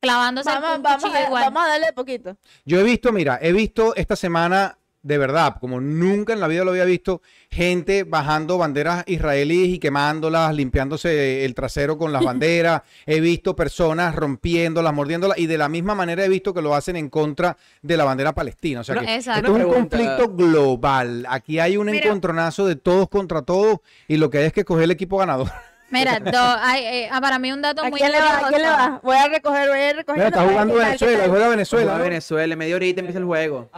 [0.00, 1.44] clavándose Vamos, el vamos, a, igual.
[1.44, 2.36] vamos a darle poquito.
[2.64, 6.64] Yo he visto, mira, he visto esta semana, de verdad, como nunca en la vida
[6.64, 12.82] lo había visto, gente bajando banderas israelíes y quemándolas, limpiándose el trasero con las banderas.
[13.06, 16.96] He visto personas rompiéndolas, mordiéndolas y de la misma manera he visto que lo hacen
[16.96, 18.80] en contra de la bandera palestina.
[18.80, 21.26] O sea que esto es un conflicto global.
[21.28, 22.04] Aquí hay un Mira.
[22.06, 23.78] encontronazo de todos contra todos
[24.08, 25.50] y lo que hay es que coger el equipo ganador.
[25.90, 28.38] Mira, do- eh, ah, para mí un dato ¿A muy quién le va?
[28.38, 29.00] ¿A quién le va?
[29.02, 30.16] Voy a recoger, voy a recoger.
[30.16, 31.84] Mira, está jugando Venezuela, juega Venezuela.
[31.92, 32.04] Juega ¿no?
[32.04, 33.70] Venezuela, media horita empieza el juego.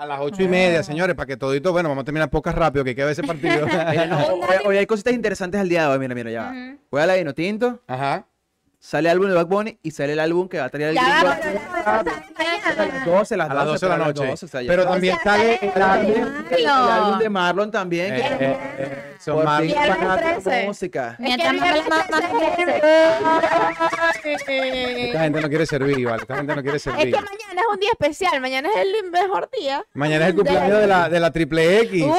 [0.00, 2.82] A las ocho y media, señores, para que todito, bueno, vamos a terminar pocas rápido,
[2.82, 3.66] que queda ese partido.
[3.90, 5.98] Mira, no, hoy, hoy hay cositas interesantes al día de hoy.
[5.98, 6.50] Mira, mira, ya va.
[6.52, 6.78] Ujú.
[6.88, 8.26] Juega la Vino Tinto, Ajá.
[8.82, 10.94] Sale el álbum de Back Bunny y sale el álbum que va a traer el
[10.96, 14.16] Ya gringo va, a- las 12, las A las 12 de la pero a las
[14.16, 14.30] noche.
[14.30, 16.44] 12, o sea, ya Pero también sale el álbum.
[16.50, 18.14] el álbum de Marlon también.
[18.14, 20.50] Eh, que- eh, eh, son por más- fin, Y el fanático 13.
[20.50, 21.16] de música.
[21.18, 21.36] Es
[24.44, 26.22] que Esta gente no quiere servir, ¿vale?
[26.22, 27.14] Esta gente no quiere Es que servir.
[27.14, 29.84] mañana es un día especial, mañana es el mejor día.
[29.94, 32.04] Mañana es el cumpleaños de la, de la triple X.
[32.04, 32.12] Uy,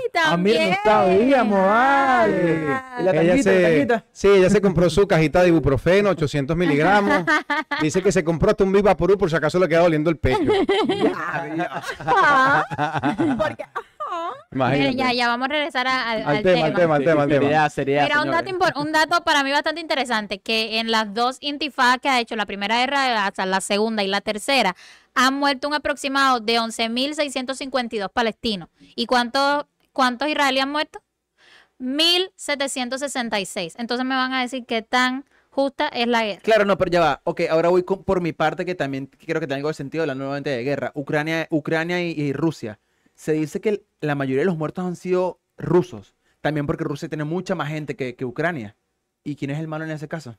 [0.20, 0.76] Ah, mira, no también.
[0.84, 2.66] sabíamos, vale.
[2.98, 4.04] Y la Ella la se, tanguita.
[4.12, 7.24] sí, ella se compró su cajita de ibuprofeno, 800 miligramos.
[7.80, 10.38] Dice que se compró hasta un Vivaporú por si acaso le queda doliendo el pecho.
[13.38, 13.64] Porque
[14.50, 14.96] Mira, Imagínate.
[14.96, 17.28] ya, ya vamos a regresar a- al, Al al tema, al tema, al tema, al
[17.28, 17.40] tema.
[17.42, 21.36] Seriedad, seriedad, Mira, un dato, un dato para mí bastante interesante, que en las dos
[21.40, 24.74] intifadas que ha hecho, la primera guerra de Gaza, la segunda y la tercera,
[25.14, 28.68] han muerto un aproximado de 11.652 palestinos.
[28.96, 29.66] ¿Y cuántos,
[29.98, 31.02] cuántos israelíes han muerto?
[31.80, 33.74] 1.766.
[33.78, 36.40] Entonces me van a decir qué tan justa es la guerra.
[36.40, 37.20] Claro, no, pero ya va.
[37.24, 40.50] Ok, ahora voy por mi parte, que también creo que algo de sentido la nuevamente
[40.50, 40.92] de guerra.
[40.94, 42.78] Ucrania, Ucrania y, y Rusia.
[43.16, 46.14] Se dice que la mayoría de los muertos han sido rusos.
[46.42, 48.76] También porque Rusia tiene mucha más gente que, que Ucrania.
[49.24, 50.36] ¿Y quién es el malo en ese caso?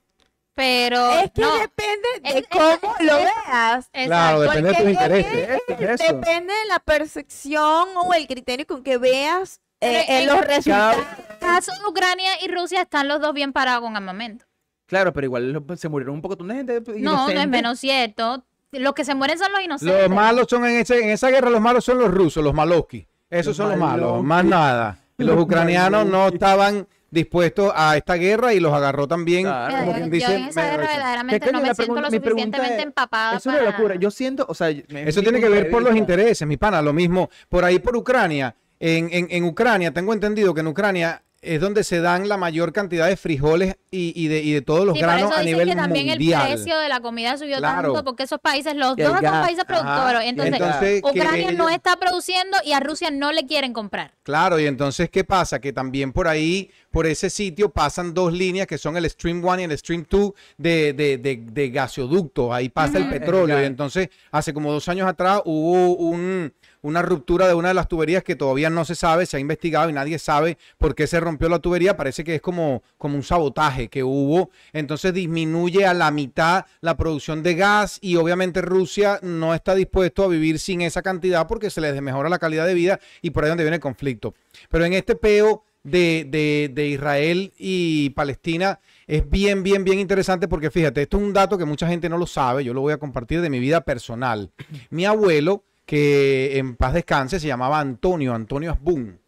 [0.56, 3.90] Pero es que no, depende de es- es- cómo lo es- veas.
[3.94, 4.60] Claro, exacto.
[4.62, 5.60] depende de tus intereses.
[5.68, 6.08] es-.
[6.08, 10.98] Depende de la percepción o el criterio con que veas eh, en los resultados.
[10.98, 14.46] En el caso de Ucrania y Rusia están los dos bien parados con armamento.
[14.88, 16.82] Claro, pero igual se murieron un poco de gente.
[16.82, 16.94] No, no
[17.28, 17.48] es inocente.
[17.48, 18.44] menos cierto.
[18.72, 20.02] Los que se mueren son los inocentes.
[20.02, 23.08] Los malos son en, ese, en esa guerra, los malos son los rusos, los maloski.
[23.30, 24.98] Esos Los son los malos, más nada.
[25.18, 29.78] Y los ucranianos no estaban dispuestos a esta guerra y los agarró también, Claro.
[29.80, 30.94] Como quien yo dice, en esa medio guerra hecho.
[30.98, 33.96] verdaderamente no me siento lo suficientemente empapada Es una para- locura.
[33.96, 37.30] Yo siento, o sea, Eso tiene que ver por los intereses, mi pana, lo mismo.
[37.50, 41.84] Por ahí, por Ucrania, en, en, en Ucrania, tengo entendido que en Ucrania es donde
[41.84, 45.00] se dan la mayor cantidad de frijoles y, y de, y de todos los Sí,
[45.00, 46.48] por granos eso a dicen nivel que también mundial.
[46.50, 47.94] el precio de la comida subió Claro.
[47.94, 50.16] tanto porque esos países, los dos son países productores.
[50.16, 50.26] Ajá.
[50.26, 54.14] Entonces, Ucrania no ellos- está produciendo y a Rusia no le quieren comprar.
[54.24, 55.60] Claro, y entonces, ¿qué pasa?
[55.60, 59.62] Que también por ahí, por ese sitio, pasan dos líneas que son el Stream 1
[59.62, 62.54] y el Stream 2 de, de, de, de gasoducto.
[62.54, 63.60] Ahí pasa el petróleo.
[63.62, 67.88] Y entonces, hace como dos años atrás hubo un, una ruptura de una de las
[67.88, 71.20] tuberías que todavía no se sabe, se ha investigado y nadie sabe por qué se
[71.20, 71.98] rompió la tubería.
[71.98, 74.50] Parece que es como, como un sabotaje que hubo.
[74.74, 80.24] Entonces disminuye a la mitad la producción de gas y obviamente Rusia no está dispuesto
[80.24, 83.44] a vivir sin esa cantidad porque se les mejora la calidad de vida y por
[83.44, 84.34] ahí es donde viene el conflicto.
[84.70, 90.48] Pero en este peo de, de- de Israel y Palestina es bien, bien, bien interesante
[90.48, 92.94] porque fíjate, esto es un dato que mucha gente no lo sabe, yo lo voy
[92.94, 94.52] a compartir de mi vida personal.
[94.90, 99.20] Mi abuelo, que en paz descanse, se llamaba Antonio, Antonio Asbun,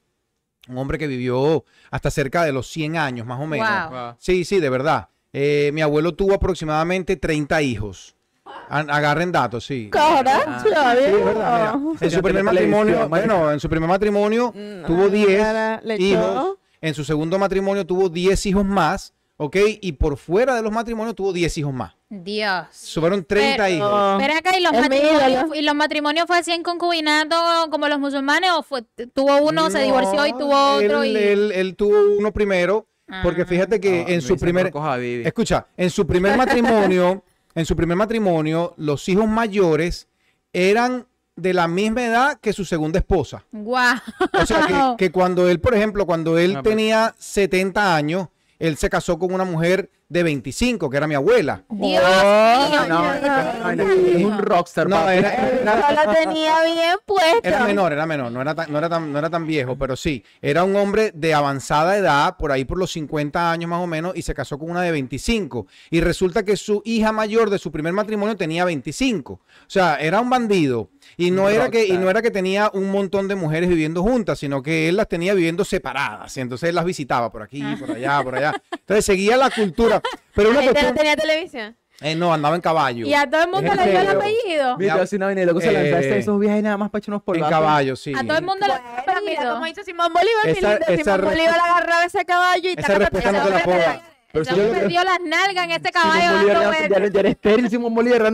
[0.69, 3.67] un hombre que vivió hasta cerca de los 100 años, más o menos.
[3.89, 3.99] Wow.
[3.99, 4.15] Wow.
[4.19, 5.07] Sí, sí, de verdad.
[5.33, 8.15] Eh, mi abuelo tuvo aproximadamente 30 hijos.
[8.69, 9.89] Agarren datos, sí.
[9.91, 11.95] Cara, Sí, es verdad, mira.
[11.99, 14.53] En su primer matrimonio, bueno, en su primer matrimonio
[14.85, 16.03] tuvo 10 ahora le echó.
[16.03, 16.57] hijos.
[16.79, 19.15] En su segundo matrimonio tuvo 10 hijos más.
[19.43, 19.57] ¿Ok?
[19.81, 21.93] Y por fuera de los matrimonios tuvo 10 hijos más.
[22.09, 22.67] Dios.
[22.99, 24.17] Fueron 30 Pero- hijos.
[24.19, 25.45] Ven acá, ¿y los, matrimonios.
[25.55, 27.35] ¿y los matrimonios fue así en concubinato
[27.71, 28.83] como los musulmanes o fue,
[29.13, 31.03] tuvo uno, se divorció y tuvo otro?
[31.03, 31.17] Él, y...
[31.17, 32.85] él- él tuvo uno primero,
[33.23, 33.45] porque Ah.
[33.45, 34.71] fíjate que No, en su primer...
[35.25, 37.23] Escucha, en su primer matrimonio,
[37.55, 40.07] en su primer matrimonio, los hijos mayores
[40.53, 43.43] eran de la misma edad que su segunda esposa.
[43.51, 43.95] Guau.
[44.39, 46.75] O sea, que, que cuando él, por ejemplo, cuando él Ah, pues.
[46.75, 48.27] tenía 70 años,
[48.61, 51.63] él se casó con una mujer de 25, que era mi abuela.
[51.69, 53.13] Dios Oh, mío, no,
[54.13, 54.89] es un rockstar.
[54.89, 57.39] No, era, era- No la tenía bien puesta.
[57.47, 59.95] era menor, era menor, no era, tan, no, era tan, no era tan viejo, pero
[59.95, 63.87] sí, era un hombre de avanzada edad, por ahí por los 50 años más o
[63.87, 65.67] menos, y se casó con una de 25.
[65.89, 69.33] Y resulta que su hija mayor de su primer matrimonio tenía 25.
[69.33, 70.89] O sea, era un bandido.
[71.17, 74.39] Y no, era que, y no era que tenía un montón de mujeres viviendo juntas,
[74.39, 76.35] sino que él las tenía viviendo separadas.
[76.37, 78.53] Y entonces él las visitaba por aquí, por allá, por allá.
[78.71, 80.01] Entonces seguía la cultura.
[80.33, 81.77] Pero una ¿La gente no cuestión- tenía televisión?
[82.03, 83.05] eh, no, andaba en caballo.
[83.05, 84.19] Y a todo el mundo le dio el serio.
[84.19, 84.77] apellido.
[84.77, 87.35] Mira, una vaina y luego se Eh, lanzaste esos viajes nada más para echar unos
[87.37, 88.13] En caballo, sí.
[88.17, 89.53] A todo el mundo le dio el mira apellido.
[89.53, 90.85] cómo hizo Simón Bolívar, mi Esa- lindo.
[90.87, 93.63] esa Simón re- Bolívar agarraba ese caballo y Esa taca, taca, respuesta no te la
[93.63, 94.10] puedo dar.
[94.31, 97.31] Pero Ese si yo- hombre perdió las nalgas en este caballo ya, ya, ya eres
[97.31, 98.31] estéril, Simón Bolívar.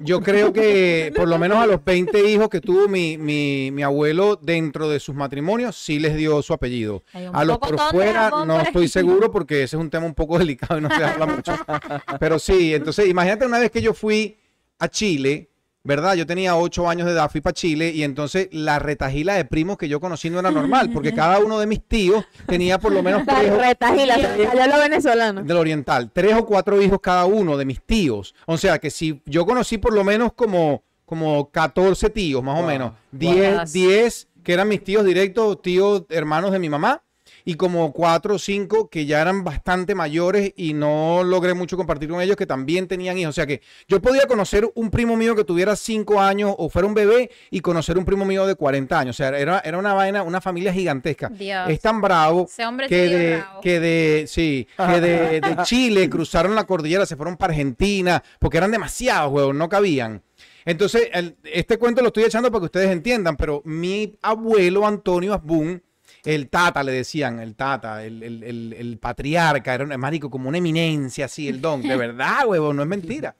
[0.00, 3.82] Yo creo que por lo menos a los 20 hijos que tuvo mi, mi, mi
[3.82, 7.02] abuelo dentro de sus matrimonios, sí les dio su apellido.
[7.32, 10.78] A los por fuera no estoy seguro porque ese es un tema un poco delicado
[10.78, 11.54] y no se habla mucho.
[12.20, 14.38] Pero sí, entonces imagínate una vez que yo fui
[14.78, 15.50] a Chile,
[15.84, 16.14] ¿verdad?
[16.14, 19.76] Yo tenía 8 años de edad, fui para Chile y entonces la retajila de primos
[19.76, 23.02] que yo conocí no era normal porque cada uno de mis tíos tenía por lo
[23.02, 25.42] menos tres retajila, salió lo venezolano.
[25.42, 28.34] del oriental, tres o cuatro hijos cada uno de mis tíos.
[28.46, 32.66] O sea que si yo conocí por lo menos como, como 14 tíos, más o
[32.66, 33.34] menos, wow.
[33.34, 37.02] 10, 10 que eran mis tíos directos, tíos hermanos de mi mamá,
[37.44, 42.08] y como cuatro o cinco que ya eran bastante mayores y no logré mucho compartir
[42.08, 43.30] con ellos que también tenían hijos.
[43.30, 46.86] O sea que yo podía conocer un primo mío que tuviera cinco años o fuera
[46.88, 49.16] un bebé y conocer un primo mío de 40 años.
[49.16, 51.28] O sea, era, era una vaina, una familia gigantesca.
[51.28, 51.68] Dios.
[51.70, 53.60] Es tan bravo Ese hombre que de, bravo.
[53.60, 58.58] que de, sí, que de, de Chile cruzaron la cordillera, se fueron para Argentina, porque
[58.58, 60.22] eran demasiados, huevos, no cabían.
[60.64, 65.34] Entonces, el- este cuento lo estoy echando para que ustedes entiendan, pero mi abuelo Antonio
[65.34, 65.82] Asbun,
[66.24, 70.48] el tata le decían, el tata, el, el- el- el patriarca, era un marico como
[70.48, 73.34] una eminencia así, el don, de verdad, huevo, no es mentira.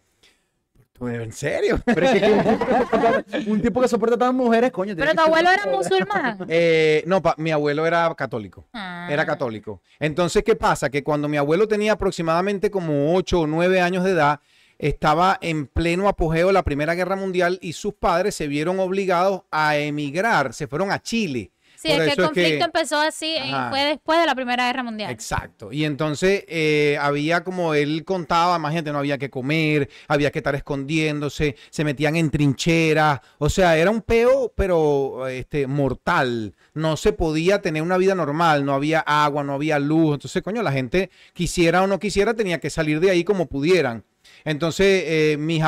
[1.01, 1.81] ¿En serio?
[1.85, 4.95] Pero es que un tipo que soporta, un tipo que soporta tantas mujeres, coño.
[4.97, 6.39] Pero tu abuelo era musulmán.
[6.49, 8.68] Eh, no, pa- mi abuelo era católico.
[8.73, 9.09] Ah.
[9.11, 9.83] Era católico.
[9.99, 10.91] Entonces, ¿qué pasa?
[10.91, 14.39] Que cuando mi abuelo tenía aproximadamente como 8 o 9 años de edad,
[14.79, 19.43] estaba en pleno apogeo de la Primera Guerra Mundial y sus padres se vieron obligados
[19.51, 21.51] a emigrar, se fueron a Chile.
[21.83, 24.26] Sí, Por es que el eso es que- conflicto empezó así, eh, fue después de
[24.26, 25.11] la Primera Guerra Mundial.
[25.11, 25.72] Exacto.
[25.72, 30.39] Y entonces eh, había como él contaba, más gente no había que comer, había que
[30.39, 36.55] estar escondiéndose, se metían en trincheras, o sea, era un peo, pero este, mortal.
[36.74, 40.14] No se podía tener una vida normal, no había agua, no había luz.
[40.14, 44.05] Entonces, coño, la gente quisiera o no quisiera, tenía que salir de ahí como pudieran.
[44.45, 45.62] Entonces, eh, mis,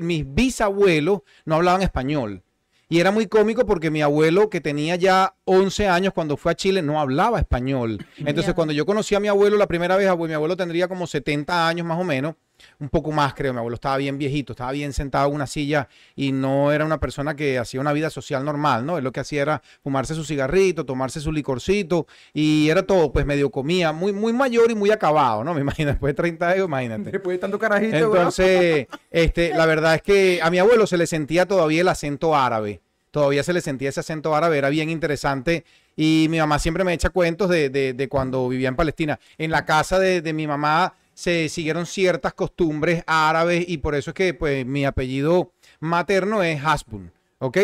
[0.00, 2.42] mis bisabuelos no hablaban español.
[2.90, 6.56] Y era muy cómico porque mi abuelo, que tenía ya 11 años cuando fue a
[6.56, 8.04] Chile, no hablaba español.
[8.18, 11.68] Entonces, cuando yo conocí a mi abuelo la primera vez, mi abuelo tendría como 70
[11.68, 12.34] años más o menos,
[12.78, 15.88] un poco más creo, mi abuelo estaba bien viejito, estaba bien sentado en una silla
[16.16, 18.98] y no era una persona que hacía una vida social normal, ¿no?
[18.98, 23.26] Él lo que hacía era fumarse su cigarrito, tomarse su licorcito y era todo, pues
[23.26, 25.54] medio comía, muy, muy mayor y muy acabado, ¿no?
[25.60, 27.10] Me imagino, después de 30 años, imagínate.
[27.10, 27.96] Después de tanto carajito.
[27.96, 32.36] Entonces, este, la verdad es que a mi abuelo se le sentía todavía el acento
[32.36, 32.80] árabe.
[33.10, 35.64] Todavía se le sentía ese acento árabe, era bien interesante.
[35.96, 39.18] Y mi mamá siempre me echa cuentos de, de- de cuando vivía en Palestina.
[39.36, 44.10] En la casa de, de mi mamá se siguieron ciertas costumbres árabes y por eso
[44.10, 47.58] es que pues, mi apellido materno es Hasbun, ¿ok?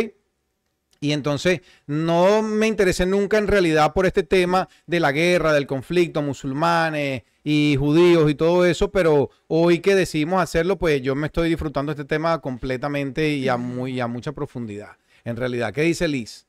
[1.01, 5.67] Y entonces no me interesé nunca en realidad por este tema de la guerra, del
[5.67, 11.29] conflicto, musulmanes y judíos y todo eso, pero hoy que decidimos hacerlo, pues yo me
[11.29, 14.99] estoy disfrutando este tema completamente y a, muy, a mucha profundidad.
[15.25, 16.46] En realidad, ¿qué dice Liz?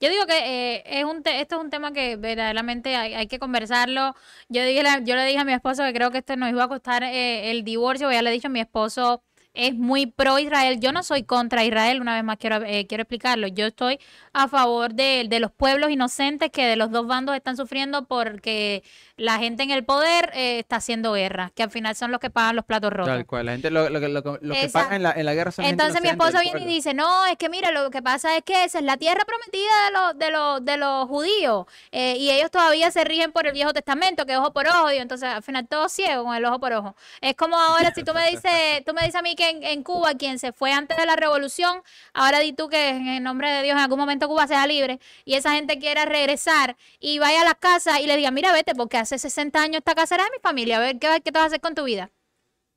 [0.00, 3.26] Yo digo que eh, es un te- esto es un tema que verdaderamente hay, hay
[3.28, 4.14] que conversarlo.
[4.48, 6.68] Yo, dije yo le dije a mi esposo que creo que esto nos iba a
[6.68, 8.10] costar eh, el divorcio.
[8.12, 9.22] Ya le he dicho a mi esposo
[9.56, 10.78] es muy pro Israel.
[10.80, 13.48] Yo no soy contra Israel, una vez más quiero, eh, quiero explicarlo.
[13.48, 13.98] Yo estoy
[14.32, 18.82] a favor de, de los pueblos inocentes que de los dos bandos están sufriendo porque
[19.16, 22.28] la gente en el poder eh, está haciendo guerra, que al final son los que
[22.30, 23.14] pagan los platos rotos.
[23.14, 24.72] Tal cual, la gente, lo, lo, que- lo, lo que Exacto.
[24.72, 27.24] paga en la, en la guerra son gente Entonces mi esposo viene y dice, no,
[27.26, 30.18] es que mira, lo que pasa es que esa es la tierra prometida de los,
[30.18, 34.26] de los, de los judíos eh, y ellos todavía se rigen por el Viejo Testamento,
[34.26, 36.94] que ojo por ojo, y entonces al final todo ciego con el ojo por ojo.
[37.22, 39.82] Es como ahora si tú me dices, tú me dices a mí que en, en
[39.82, 41.82] Cuba quien se fue antes de la revolución,
[42.12, 45.00] ahora di tú que en el nombre de Dios en algún momento Cuba sea libre
[45.24, 48.74] y esa gente quiera regresar y vaya a las casas y le diga, mira, vete,
[48.74, 51.38] porque hace 60 años esta casa era de mi familia, a ver qué, qué te
[51.38, 52.10] vas a hacer con tu vida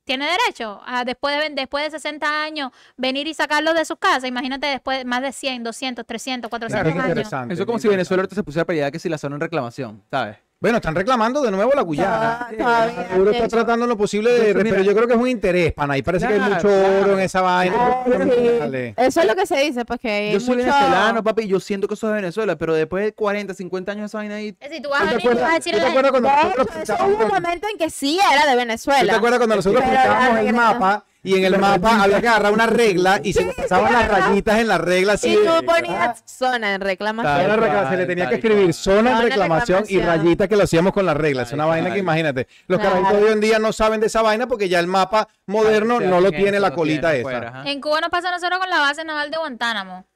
[0.04, 4.24] tiene derecho a después de, después de 60 años venir y sacarlos de sus casas.
[4.24, 7.08] Imagínate después más de 100, 200, 300, 400 Claro, es años.
[7.10, 7.54] interesante.
[7.54, 9.40] Eso es como si Venezuela ahorita se pusiera a pelear que si la zona en
[9.42, 10.36] reclamación, ¿sabes?
[10.62, 12.38] Bueno, están reclamando de nuevo la Guyana.
[12.42, 14.48] Ah, todavía, Seguro está tratando lo posible de...
[14.48, 15.96] Entonces, pero yo creo que es un interés, pana.
[15.96, 17.00] Y parece que hay Claro, mucho claro.
[17.02, 17.76] oro en esa vaina.
[17.78, 18.94] Ah, sí.
[18.98, 21.60] Eso es lo que se dice, pues que Yo soy mucho- venezolano, papi, y yo
[21.60, 24.34] siento que eso es de Venezuela, pero después de 40, 50 años de esa vaina
[24.34, 24.48] ahí...
[24.60, 26.28] Es decir, tú vas a ¿Tú te venir y vas a decir te acuerdas cuando
[26.28, 29.12] De nosotros eso hubo un momento en que sí era de ¿Tú Venezuela.
[29.12, 32.52] te acuerdas cuando nosotros Pero pintábamos el mapa y en el mapa había que agarrar
[32.52, 35.30] una regla y se le pasaban las rayitas en la regla así?
[35.32, 37.60] Y tú ponías zona en reclamación.
[37.60, 40.92] Tal se le tenía tal que escribir zona en reclamación y rayitas que lo hacíamos
[40.92, 41.42] con la regla.
[41.42, 42.48] Es una Tal vaina que imagínate.
[42.66, 42.94] Los Claro.
[42.96, 46.00] carajitos de hoy en día no saben de esa vaina porque ya el mapa moderno
[46.00, 47.62] no lo tiene la colita esa.
[47.64, 50.06] En Cuba nos pasa a nosotros con la base naval de Guantánamo.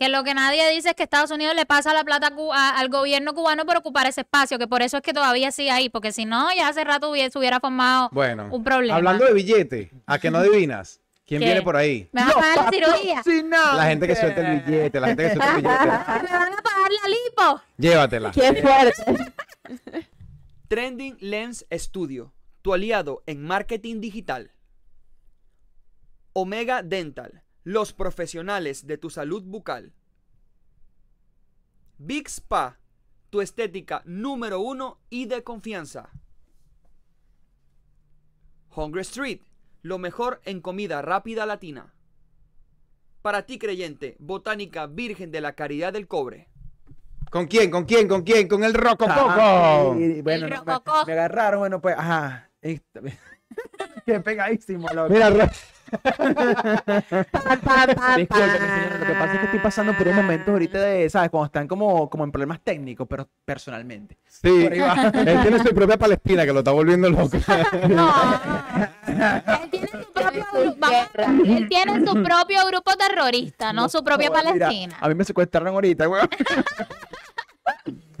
[0.00, 2.88] Que lo que nadie dice es que Estados Unidos le pasa la plata a al
[2.88, 6.10] gobierno cubano por ocupar ese espacio, que por eso es que todavía sigue ahí, porque
[6.10, 8.96] si no, ya hace rato hubiese, hubiera formado Bueno, un problema.
[8.96, 11.02] hablando de billete, ¿a que no adivinas?
[11.26, 11.44] ¿Quién ¿Qué?
[11.44, 12.08] viene por ahí?
[12.12, 13.22] ¿Me van a pagar la cirugía?
[13.76, 15.84] La gente que suelta el billete, la gente que suelta el billete.
[15.84, 17.62] ¿Me van a pagar la lipo?
[17.76, 18.30] Llévatela.
[18.30, 19.32] Qué fuerte.
[20.68, 22.32] Trending Lens Studio,
[22.62, 24.50] tu aliado en marketing digital.
[26.32, 29.92] Omega Dental, los profesionales de tu salud bucal.
[31.98, 32.78] Big Spa,
[33.28, 36.10] tu estética número uno y de confianza.
[38.74, 39.40] Hungry Street,
[39.82, 41.92] lo mejor en comida rápida latina.
[43.22, 46.48] Para ti creyente, Botánica Virgen de la Caridad del Cobre.
[47.30, 47.70] ¿Con quién?
[47.70, 48.08] ¿Con quién?
[48.08, 48.48] ¿Con quién?
[48.48, 49.12] Con el Rocococo.
[49.28, 50.64] Ah, y- bueno, El no,
[51.06, 52.50] me, agarraron, bueno, pues, ajá.
[52.62, 55.12] Qué pegadísimo, loco.
[55.12, 55.30] Mira,
[55.90, 57.88] Pam.
[58.28, 61.30] señora, lo que pasa es que estoy pasando por un momento ahorita de, ¿sabes?
[61.30, 64.18] Cuando están como, como en problemas técnicos, pero personalmente.
[64.28, 64.94] sí, Por ahí va.
[65.14, 67.30] él tiene su propia Palestina que lo está volviendo loco.
[67.90, 68.12] No.
[69.62, 70.76] él tiene su propio grupo.
[70.78, 71.08] vamos,
[71.44, 74.96] él tiene su propio grupo terrorista, no su propia Mira, Palestina.
[75.00, 76.28] a mí me secuestraron ahorita, weón.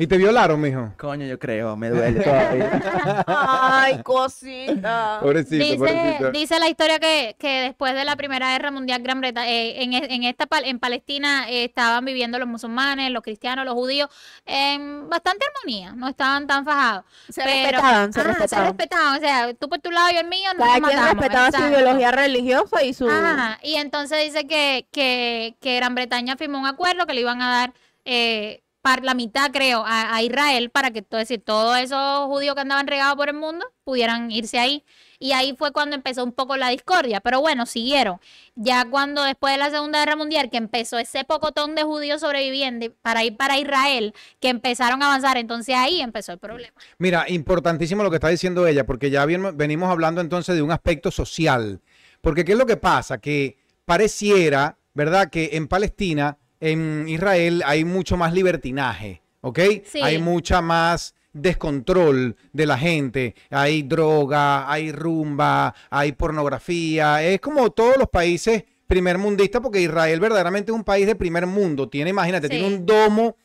[0.02, 0.92] Y te violaron, mijo.
[0.98, 3.24] Coño, yo creo, me duele todavía.
[3.26, 5.18] Ay, cosita.
[5.20, 6.30] Pobrecito, Dice, pobrecito.
[6.32, 9.92] dice la historia que, que después de la Primera Guerra Mundial, Gran Bretaña, eh, en,
[9.92, 14.08] en esta en Palestina eh, estaban viviendo los musulmanes, los cristianos, los judíos
[14.46, 17.04] en bastante armonía, no estaban tan fajados.
[17.28, 18.66] Se Pero- respetaban, se Ajá, respetaban.
[18.68, 21.22] respetaban, o sea, tú por tu lado y el mío, no Cada nos quien matamos,
[21.22, 23.08] respetaba su ideología religiosa y su...
[23.08, 27.42] Ajá, y entonces dice que, que, que Gran Bretaña firmó un acuerdo que le iban
[27.42, 27.72] a dar
[28.06, 32.26] eh, par, la mitad, creo, a, a Israel para que, todo, es decir, todos esos
[32.26, 34.84] judíos que andaban regados por el mundo pudieran irse ahí.
[35.18, 37.20] Y ahí fue cuando empezó un poco la discordia.
[37.20, 38.20] Pero bueno, siguieron.
[38.54, 42.90] Ya cuando después de la Segunda Guerra Mundial, que empezó ese pocotón de judíos sobrevivientes
[43.02, 46.72] para ir para Israel, que empezaron a avanzar, entonces ahí empezó el problema.
[46.98, 50.70] Mira, importantísimo lo que está diciendo ella, porque ya bien- venimos hablando entonces de un
[50.72, 51.80] aspecto social.
[52.22, 53.18] Porque ¿qué es lo que pasa?
[53.18, 55.28] Que pareciera, ¿verdad?
[55.28, 59.58] Que en Palestina, en Israel, hay mucho más libertinaje, ¿ok?
[59.84, 60.00] Sí.
[60.02, 63.34] Hay mucha más descontrol de la gente.
[63.50, 67.22] Hay droga, hay rumba, hay pornografía.
[67.22, 71.46] Es como todos los países primer mundistas, porque Israel verdaderamente es un país de primer
[71.46, 71.88] mundo.
[71.88, 72.54] Tiene, imagínate, Sí.
[72.58, 73.36] tiene un domo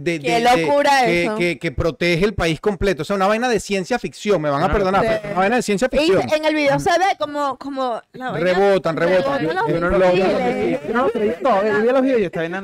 [0.00, 1.36] de, Qué de- locura que, eso.
[1.36, 3.02] que- que protege el país completo.
[3.02, 4.40] O sea, una vaina de ciencia ficción.
[4.42, 5.08] Me van a No, perdonar, sí.
[5.22, 6.22] pero una vaina de ciencia Y ficción.
[6.32, 9.42] en el video se ve como, como la vaina- Rebotan, rebotan.
[9.42, 10.78] Yo no lo- vi y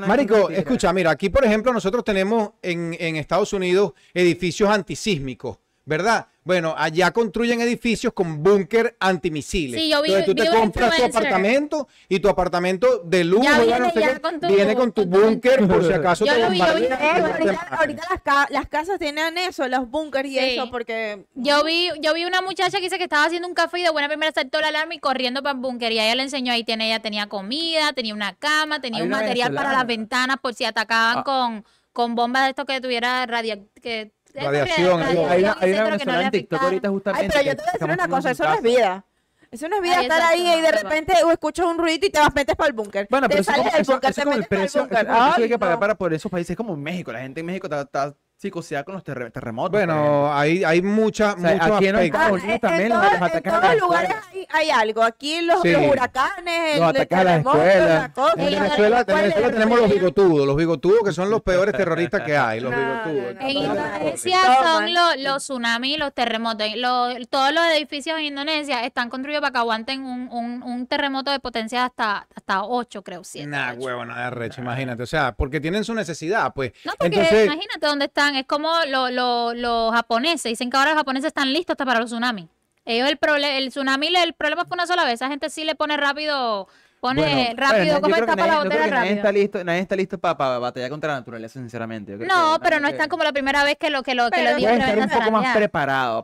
[0.06, 6.26] Marico, escucha, mira, aquí por ejemplo nosotros tenemos en, en Estados Unidos edificios antisísmicos, ¿verdad?
[6.44, 9.80] Bueno, allá construyen edificios con búnker antimisiles.
[9.80, 13.24] Sí, yo vi- Entonces tú vi te un compras tu apartamento y tu apartamento de
[13.24, 15.68] lujo Ya viene no sé ya qué, con tu- viene con tu con tu- búnker
[15.68, 16.84] por si acaso Yo te lo vi, yo vi.
[16.84, 20.38] Eh, ahorita, ahorita las, ca- las casas tienen eso, los bunkers y Sí.
[20.38, 21.26] eso, porque...
[21.34, 23.90] Yo vi, yo vi una muchacha que dice que estaba haciendo un café y de
[23.90, 25.92] buena primera saltó la alarma y corriendo para el búnker.
[25.92, 29.04] Y a ella le enseñó ahí, tiene, ella tenía comida, tenía una cama, tenía Hay
[29.04, 31.24] un material para las ventanas por si atacaban Ah.
[31.24, 35.72] con, con bombas de esto que tuviera esto que- Radiación, Hay una, hay una que
[35.72, 37.26] no venezolana en TikTok ahorita justamente.
[37.26, 39.04] Ay, pero yo te voy a decir una cosa, eso no es vida.
[39.50, 42.10] Eso no es vida Ay, estar ahí y de repente uh, escuchas un ruido y
[42.10, 43.08] te vas metes para el búnker.
[43.10, 44.44] Bueno, te pero eso, es sales como, del eso- búnker, eso te es como el
[44.48, 45.80] precio, eso el precio que hay Ay, que pagar no.
[45.80, 47.12] para por esos países como México.
[47.12, 48.14] La gente en México está, está
[48.44, 49.72] psicoseada con los terre- terremotos.
[49.72, 52.20] Bueno, hay, hay muchas, O sea, muchos aquí en los aspectos.
[52.22, 54.46] Ah, Unidos en- también en, los- todos- los en ataques a todos las lugares hay,
[54.50, 55.02] hay algo.
[55.02, 55.72] Aquí los, Sí.
[55.72, 58.10] los huracanes, Los el ataques a las escuelas.
[58.36, 61.42] En Venezuela, en ¿cuál es Venezuela el tenemos los bigotudos, los bigotudos que son los
[61.42, 63.34] peores terroristas que hay, los No, bigotudos.
[63.34, 63.46] no, no.
[63.46, 66.66] En Indonesia son los, los tsunamis, los terremotos.
[66.76, 71.30] Los- todos los edificios en Indonesia están construidos para que aguanten un, un, un terremoto
[71.30, 73.46] de potencia hasta, hasta 8, creo, 7.
[73.46, 75.02] Nah, huevo, nada de recho, imagínate.
[75.02, 76.72] O sea, porque tienen su necesidad, pues.
[76.86, 78.29] No, porque Entonces, imagínate dónde están.
[78.36, 80.44] Es como lo- lo- los japoneses.
[80.44, 82.46] Dicen que ahora los japoneses están listos hasta para los tsunamis.
[82.84, 85.14] Ellos el, proble- el tsunami, el problema fue una sola vez.
[85.14, 86.66] Esa gente sí le pone rápido,
[87.00, 89.42] pone Bueno, rápido, como que tapa la botella que nadie está rápido.
[89.42, 92.12] listo, nadie está listo para batallar contra la naturaleza, sinceramente.
[92.12, 94.14] Yo creo No, que pero no que- están como la primera vez que lo que
[94.14, 95.42] lo que Pero lo estar un poco más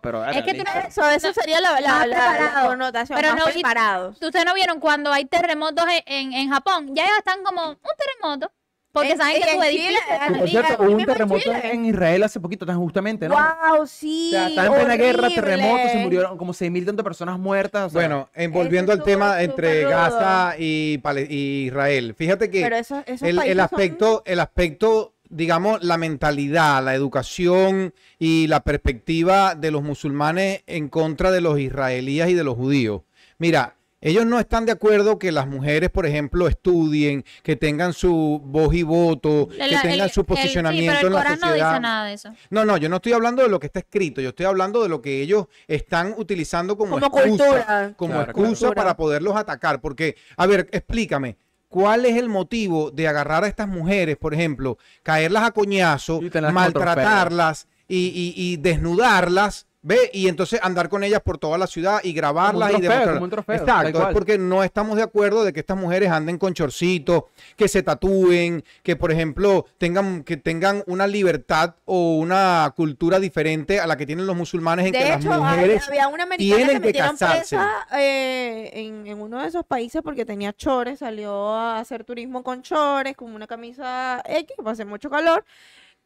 [0.00, 0.24] pero...
[0.24, 3.52] Es que tú no- Eso, eso sería la, la, la- la connotación, Pero más no-
[3.52, 4.16] preparados.
[4.20, 6.94] Ustedes no vieron cuando hay terremotos en, en, en Japón.
[6.94, 8.50] Ya ellos están como un terremoto.
[8.96, 10.38] Porque En- saben que Chile, edificio.
[10.38, 13.34] por cierto, hubo un terremoto en Israel hace poquito, tan justamente, ¿no?
[13.34, 14.28] Wow, sí.
[14.28, 15.34] O sea, están en plena guerra, horrible.
[15.42, 17.88] terremotos, se murieron como 6.000 tantas personas muertas.
[17.88, 19.82] o sea, bueno, en- volviendo al tema entre.
[19.84, 22.14] Gaza y, Israel.
[22.16, 26.82] Fíjate que Pero esos, esos el, el países son- aspecto, el aspecto, digamos, la mentalidad,
[26.82, 32.44] la educación y la perspectiva de los musulmanes en contra de los israelíes y de
[32.44, 33.02] los judíos.
[33.38, 33.75] Mira,
[34.08, 38.72] ellos no están de acuerdo que las mujeres, por ejemplo, estudien, que tengan su voz
[38.74, 41.70] y voto, que tengan el- su el- posicionamiento sí, pero en la no sociedad.
[41.70, 42.32] dice nada de eso.
[42.50, 44.88] No, no, yo no estoy hablando de lo que está escrito, yo estoy hablando de
[44.88, 47.92] lo que ellos están utilizando como, Como excusa, cultura.
[47.96, 48.74] como Claro, excusa cultura.
[48.74, 49.80] para poderlos atacar.
[49.80, 51.36] Porque, a ver, explícame,
[51.68, 56.30] ¿cuál es el motivo de agarrar a estas mujeres, por ejemplo, caerlas a coñazo, Y
[56.52, 59.66] maltratarlas y, y- y desnudarlas?
[59.88, 60.10] ¿Ve?
[60.12, 63.12] Y entonces andar con ellas por toda la ciudad y grabarlas Como un y trofeo,
[63.12, 66.10] como un trofeo, tal Exacto, es porque no estamos de acuerdo de que estas mujeres
[66.10, 67.22] anden con chorcitos,
[67.54, 73.78] que se tatúen, que por ejemplo tengan, que tengan una libertad o una cultura diferente
[73.78, 76.24] a la que tienen los musulmanes en que De las hecho, hay- mujeres había una
[76.24, 77.56] americana tienen que que metieron casarse.
[77.56, 82.42] presa eh, en, en uno de esos países porque tenía chores, salió a hacer turismo
[82.42, 85.44] con chores, con una camisa X, que hace mucho calor.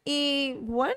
[0.05, 0.95] Y bueno,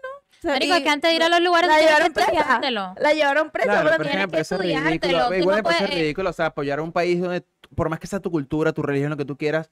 [0.52, 2.30] Marico, que antes de ir a los lugares la llevaron presa.
[2.32, 2.94] estudiártelo.
[2.98, 5.36] La llevaron presa, Claro, pero por tienes ejemplo, que estudiártelo, ridículo.
[5.36, 7.98] Igual no me parece puedes- ridículo, o sea, apoyar a un país donde, por más
[7.98, 9.70] que sea tu cultura, tu religión, lo que tú quieras,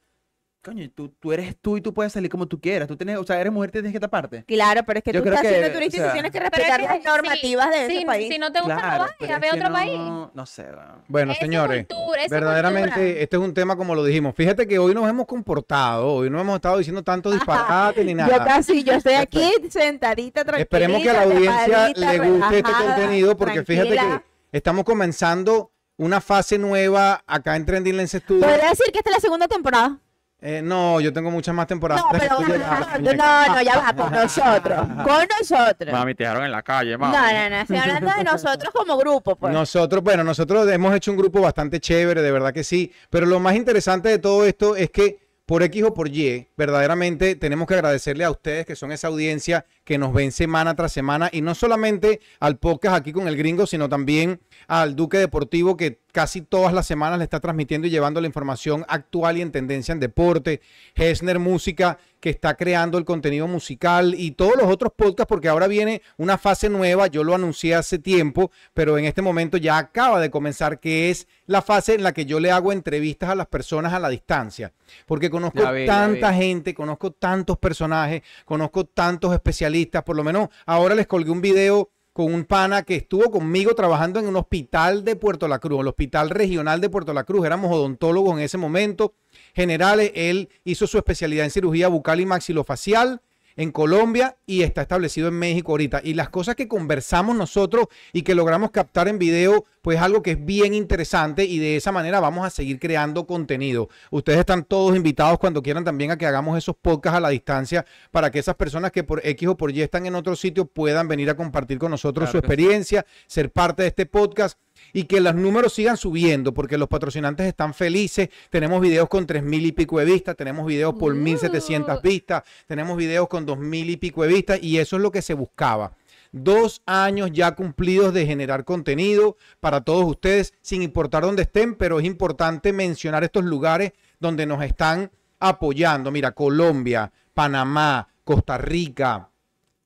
[0.62, 2.86] coño, tú, tú eres tú y tú puedes salir como tú quieras.
[2.88, 4.44] Tú tienes, o sea, eres mujer, tienes que taparte.
[4.44, 6.30] Claro, pero es que Yo tú creo estás que, siendo turista o sea, y tienes
[6.30, 8.32] que es respetar que las normativas de ese país.
[8.32, 10.00] Si no te gusta, Claro, no vayas, ve a otro no- país.
[10.34, 10.66] No sé.
[11.08, 13.20] Bueno, señores, cultura, verdaderamente cultura.
[13.22, 14.34] este es un tema como lo dijimos.
[14.36, 18.16] Fíjate que hoy nos hemos comportado, hoy no hemos estado diciendo tanto disparate ni Yo
[18.18, 18.44] nada.
[18.44, 20.62] casi, yo estoy aquí sentadita, tranquila.
[20.62, 24.20] Esperemos que a la audiencia le guste este contenido porque fíjate que
[24.52, 28.40] estamos comenzando una fase nueva acá en Trending Lens Studio.
[28.46, 29.98] Podría decir que esta es la segunda temporada.
[30.44, 32.02] Eh, no, yo tengo muchas más temporadas.
[32.02, 33.46] No, pero no, muñeca.
[33.46, 34.88] no, ya va, con nosotros.
[35.04, 35.92] Con nosotros.
[35.92, 39.36] Mami, te dejaron en la calle, No, no, no, estoy hablando de nosotros como grupo,
[39.36, 39.52] pues.
[39.52, 43.38] Nosotros, bueno, nosotros hemos hecho un grupo bastante chévere, de verdad que sí, pero lo
[43.38, 47.74] más interesante de todo esto es que por X o por Y, verdaderamente tenemos que
[47.74, 51.54] agradecerle a ustedes que son esa audiencia que nos ven semana tras semana y no
[51.54, 56.72] solamente al podcast aquí con el gringo, sino también al Duque Deportivo que casi todas
[56.72, 60.60] las semanas le está transmitiendo y llevando la información actual y en tendencia en deporte,
[60.94, 65.66] Hesner Música que está creando el contenido musical y todos los otros podcasts porque ahora
[65.66, 70.20] viene una fase nueva, yo lo anuncié hace tiempo, pero en este momento ya acaba
[70.20, 73.48] de comenzar que es la fase en la que yo le hago entrevistas a las
[73.48, 74.72] personas a la distancia,
[75.04, 80.94] porque conozco vi, tanta gente, conozco tantos personajes, conozco tantos especialistas, por lo menos ahora
[80.94, 85.16] les colgué un video con un pana que estuvo conmigo trabajando en un hospital de
[85.16, 89.14] Puerto La Cruz, el hospital regional de Puerto La Cruz, éramos odontólogos en ese momento,
[89.54, 93.22] generales, él hizo su especialidad en cirugía bucal y maxilofacial
[93.56, 96.00] en Colombia y está establecido en México ahorita.
[96.04, 100.32] Y las cosas que conversamos nosotros y que logramos captar en video, pues algo que
[100.32, 103.88] es bien interesante y de esa manera vamos a seguir creando contenido.
[104.10, 107.84] Ustedes están todos invitados cuando quieran también a que hagamos esos podcasts a la distancia
[108.10, 111.08] para que esas personas que por X o por Y están en otro sitio puedan
[111.08, 112.38] venir a compartir con nosotros Claro su sí.
[112.38, 114.58] experiencia, ser parte de este podcast
[114.92, 118.28] y que los números sigan subiendo porque los patrocinantes están felices.
[118.50, 122.02] Tenemos videos con tres mil y pico de vistas, tenemos videos por mil setecientas Uh.
[122.02, 125.22] vistas, tenemos videos con dos mil y pico de vistas y eso es lo que
[125.22, 125.96] se buscaba.
[126.32, 132.00] Dos años ya cumplidos de generar contenido para todos ustedes, sin importar dónde estén, pero
[132.00, 136.10] es importante mencionar estos lugares donde nos están apoyando.
[136.10, 139.31] Mira, Colombia, Panamá, Costa Rica,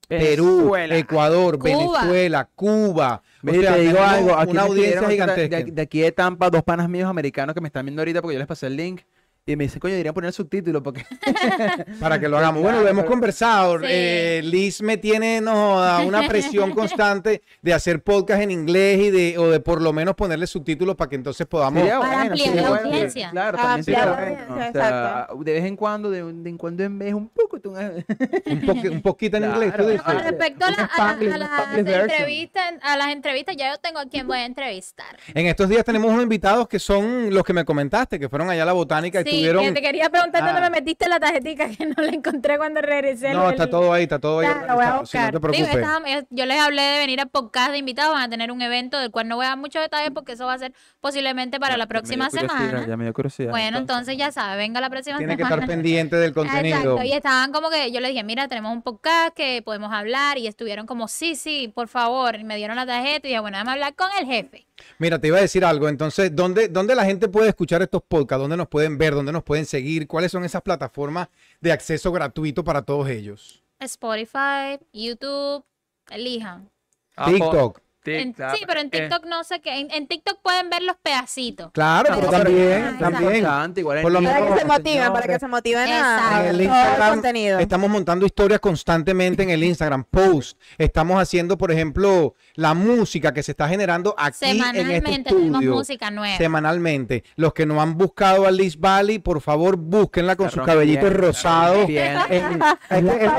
[0.09, 0.97] Perú, Venezuela.
[0.97, 1.75] Ecuador, Cuba.
[1.75, 3.23] Venezuela, Cuba.
[3.43, 5.57] O Mira, sea, te digo algo, aquí una audiencia gigantesca.
[5.57, 8.35] De, de aquí de Tampa, dos panas míos americanos que me están viendo ahorita porque
[8.35, 9.03] yo les pasé el link.
[9.49, 11.07] Y me dicen, coño, deberían poner el subtítulo porque...
[12.01, 12.63] Para que lo hagamos.
[12.63, 13.79] Bueno, lo hemos conversado.
[13.79, 13.85] Sí.
[13.89, 19.39] Eh, Liz me tiene no, una presión constante de hacer podcast en inglés y de,
[19.39, 21.81] o de por lo menos ponerle subtítulos para que entonces podamos.
[21.81, 23.31] Sería Para bueno, ampliar la bueno, audiencia.
[23.31, 24.55] Claro, también sería ampliar la bueno.
[24.55, 24.85] audiencia, O
[25.37, 27.61] sea, de vez en cuando, de, de en cuando en vez, un poco.
[27.61, 27.77] tú- Un,
[28.63, 29.63] poqui- un poquito en Claro.
[29.63, 30.03] inglés, tú dices.
[30.03, 33.71] Con respecto a, la- a la- Spanglish, a un las entrevistas, a las entrevistas, ya
[33.73, 35.17] yo tengo a quien voy a entrevistar.
[35.35, 38.65] En estos días tenemos unos invitados que son los que me comentaste, que fueron allá
[38.65, 39.65] a la botánica y Sí, estuvieron.
[39.65, 40.71] que te quería preguntar dónde Ah.
[40.71, 43.33] me metiste la tarjetita que no la encontré cuando regresé.
[43.33, 44.49] No, el- está todo ahí, está todo ahí.
[44.67, 45.33] Lo voy a no buscar.
[45.33, 45.69] te preocupes.
[46.07, 48.99] ellos- yo les hablé de venir a podcast de invitados, van a tener un evento
[48.99, 51.77] del cual no voy a dar muchos detalles porque eso va a ser posiblemente para
[51.77, 52.85] la próxima semana.
[52.87, 53.51] Ya me dio curiosidad.
[53.51, 55.57] Bueno, entonces ya sabe, venga la próxima Tiene que semana.
[55.63, 56.77] estar pendiente del contenido.
[56.79, 60.39] Exacto, y estaban como que yo les dije, mira, tenemos un podcast que podemos hablar
[60.39, 63.57] y estuvieron como, sí, sí, por favor, y me dieron la tarjeta y dije, bueno,
[63.57, 64.67] déjame hablar con el jefe.
[64.99, 65.89] Mira, te iba a decir algo.
[65.89, 68.41] Entonces, ¿dónde, ¿dónde la gente puede escuchar estos podcasts?
[68.43, 69.15] ¿Dónde nos pueden ver?
[69.15, 70.07] ¿Dónde nos pueden seguir?
[70.07, 71.29] ¿Cuáles son esas plataformas
[71.61, 73.63] de acceso gratuito para todos ellos?
[73.81, 75.65] Spotify, YouTube,
[76.11, 76.71] elijan.
[77.17, 77.81] Ah, TikTok.
[78.09, 81.73] En- sí, pero en TikTok no sé qué, en, en TikTok pueden ver los pedacitos.
[81.73, 82.99] Claro, pero Ah, también, exacto.
[83.11, 83.35] también.
[83.79, 86.29] igual en Por lo Instagram, Para que se motiven, para que se motiven a Exacto.
[86.29, 87.59] En a el todo el Instagram contenido.
[87.59, 90.57] estamos montando historias constantemente en el Instagram, post.
[90.79, 95.53] Estamos haciendo, por ejemplo, la música que se está generando aquí en este Semanalmente tenemos
[95.61, 95.75] estudio.
[95.75, 96.37] música nueva.
[96.37, 97.25] Semanalmente.
[97.37, 101.87] Los que no han buscado a Liz Valley, por favor, búsquenla con sus cabellitos rosados.
[101.87, 102.15] bien.
[102.17, 102.79] Roja.
[102.91, 103.31] oye,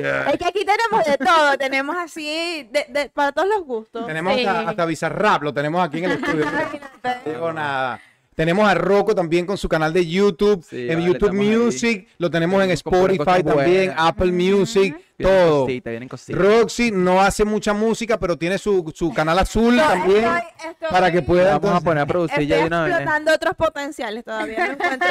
[0.00, 4.06] eso es que aquí tenemos de todo, tenemos así, de, de- para todos los gustos.
[4.06, 4.44] tenemos Sí.
[4.46, 6.46] hasta, hasta Bizarrap, lo tenemos aquí en el estudio.
[7.02, 8.00] No digo nada.
[8.34, 11.36] Tenemos a Rocco también con su canal de YouTube, Sí, en vale, YouTube ahí.
[11.56, 13.92] Music, lo tenemos en Spotify también.
[13.96, 14.96] Apple Music,
[15.28, 15.66] Vienen todo.
[15.66, 16.40] vienen cositas.
[16.40, 20.88] Roxy no hace mucha música, pero tiene su, su canal azul No, también estoy- estoy-
[20.90, 22.92] para que pueda Vamos a poner a producir Estoy ya de una vez.
[22.94, 24.66] explotando otros potenciales todavía.
[24.66, 25.08] No encuentro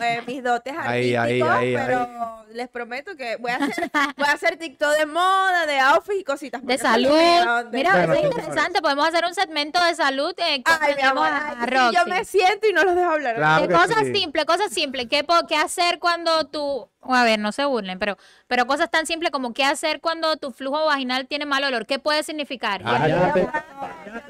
[0.00, 2.08] eh, mis dotes Ahí, artísticos, ahí, ahí, pero
[2.52, 6.24] les prometo que voy a hacer, voy a hacer TikTok de moda, de outfit y
[6.24, 6.64] cositas.
[6.64, 7.10] De salud.
[7.72, 8.80] Mira, Bueno, eso es interesante.
[8.80, 10.32] Podemos hacer un segmento de salud.
[10.38, 12.10] Eh, que Ay, mi amor, a sí, yo Roxy.
[12.10, 13.36] me siento y no los dejo hablar.
[13.36, 14.14] Claro De cosas sí.
[14.14, 15.06] simples, cosas simples.
[15.10, 16.46] ¿Qué, qué hacer cuando
[17.08, 17.14] tu...
[17.14, 20.50] A ver, no se burlen, pero, pero cosas tan simples como qué hacer cuando tu
[20.52, 21.86] flujo vaginal tiene mal olor.
[21.86, 22.82] ¿Qué puede significar?
[22.84, 23.48] Ah, ya, te-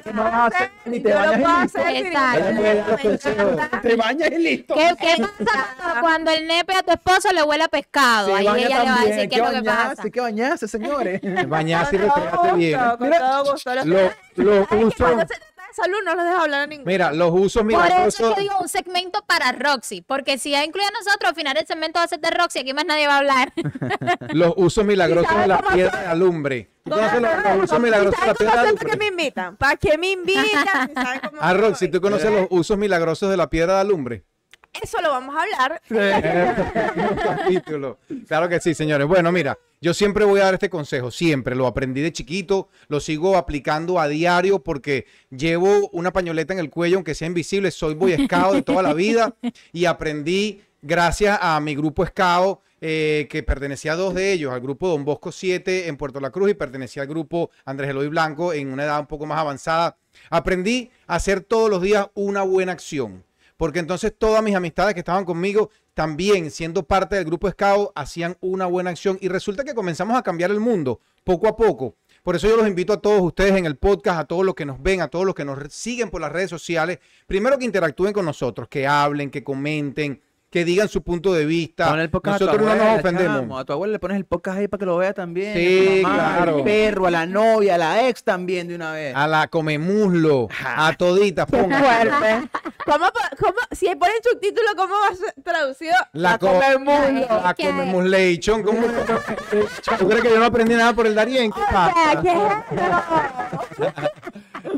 [0.04, 0.70] Yo no lo puedo hacer
[1.02, 3.80] problema, me encanta.
[3.82, 4.74] Te bañas y listo.
[4.74, 8.34] ¿Qué, qué pasa cuando- el nepe a tu esposo le huele a pescado?
[8.34, 10.02] Ahí ella le va a decir qué es lo que pasa.
[10.02, 11.20] Hay que bañarse, señores.
[11.48, 12.80] Bañarse y restregarte bien.
[12.98, 13.74] Con todo gusto.
[13.74, 14.68] Los- Los, los
[15.82, 16.86] Salud no los dejo hablar a ninguno.
[16.90, 20.86] mira, los usos Por eso que digo un segmento para Roxy, porque si ya incluye
[20.86, 23.14] a nosotros, al final el segmento va a ser de Roxy, aquí más nadie va
[23.14, 23.52] a hablar.
[24.32, 26.70] Los usos milagrosos de la piedra de alumbre.
[26.84, 28.96] ¿Tú conoces los, los usos milagrosos de la ¿Saben piedra de alumbre?
[28.96, 29.56] me invitan?
[29.56, 30.94] ¿Para qué me invitan?
[30.94, 31.88] ¿Saben cómo Ah, Roxy?
[31.88, 34.24] ¿tú conoces los usos milagrosos de la piedra de alumbre?
[34.82, 35.82] Eso lo vamos a hablar.
[37.22, 37.98] capítulo.
[38.26, 39.06] Claro que sí, señores.
[39.06, 41.54] Bueno, mira, yo siempre voy a dar este consejo, siempre.
[41.54, 46.70] Lo aprendí de chiquito, lo sigo aplicando a diario porque llevo una pañoleta en el
[46.70, 49.34] cuello, aunque sea invisible, soy boy scout de toda la vida
[49.72, 52.60] y aprendí gracias a mi grupo scout.
[52.80, 56.30] eh, que pertenecía a dos de ellos, al grupo Don Bosco 7 en Puerto La
[56.30, 59.96] Cruz y pertenecía al grupo Andrés Eloy Blanco en una edad un poco más avanzada.
[60.30, 63.24] Aprendí a hacer todos los días una buena acción
[63.58, 68.36] porque entonces todas mis amistades que estaban conmigo también siendo parte del grupo Scout hacían
[68.40, 71.96] una buena acción y resulta que comenzamos a cambiar el mundo poco a poco.
[72.22, 74.64] Por eso yo los invito a todos ustedes en el podcast, a todos los que
[74.64, 78.12] nos ven, a todos los que nos siguen por las redes sociales, primero que interactúen
[78.12, 81.94] con nosotros, que hablen, que comenten, que digan su punto de vista.
[81.94, 83.40] Nosotros no nos ofendemos.
[83.40, 83.58] chamo.
[83.58, 85.54] A tu abuela le pones el podcast ahí para que lo vea también.
[85.54, 86.56] Sí, a tu mamá, claro.
[86.56, 89.14] Al perro, a la novia, a la ex también de una vez.
[89.14, 91.46] A la come muslo, a toditas.
[91.50, 91.68] ¿Cómo,
[93.38, 95.94] cómo, si ponen subtítulo, ¿cómo va a ser traducido?
[96.14, 97.26] La, co- come muslo.
[97.42, 98.62] La come muslation.
[98.62, 98.80] ¿Cómo?
[99.98, 101.52] ¿Tú crees que yo no aprendí nada por el Darien?
[101.52, 102.22] ¿Qué pasa?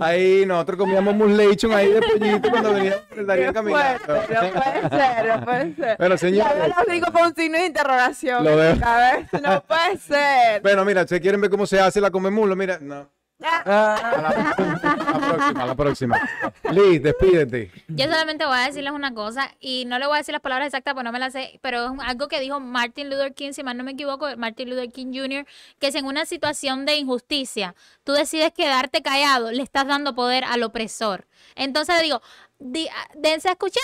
[0.00, 4.04] Ahí nosotros comíamos muslation ahí de pollito cuando veníamos por el Darien caminando.
[4.04, 5.96] fuerte, no puede ser, no puede ser.
[5.98, 6.56] Bueno, Ya señores.
[6.58, 8.44] me lo digo con un signo de interrogación.
[8.44, 8.76] Lo veo.
[8.84, 10.61] A ver, no puede ser.
[10.62, 12.54] Bueno, mira, ¿ustedes quieren ver cómo se hace la come muslo?
[12.56, 13.11] Mira, no.
[13.42, 16.30] Ah, A la, a la próxima, a la próxima.
[16.72, 17.70] Liz, despídete.
[17.88, 20.66] Yo solamente voy a decirles una cosa y no le voy a decir las palabras
[20.66, 23.62] exactas porque no me las sé, pero es algo que dijo Martin Luther King, si
[23.62, 25.46] mal no me equivoco, Martin Luther King Jr.,
[25.78, 30.44] que si en una situación de injusticia tú decides quedarte callado, le estás dando poder
[30.44, 31.26] al opresor.
[31.54, 32.20] Entonces le digo,
[32.58, 33.82] di- dense a escuchar.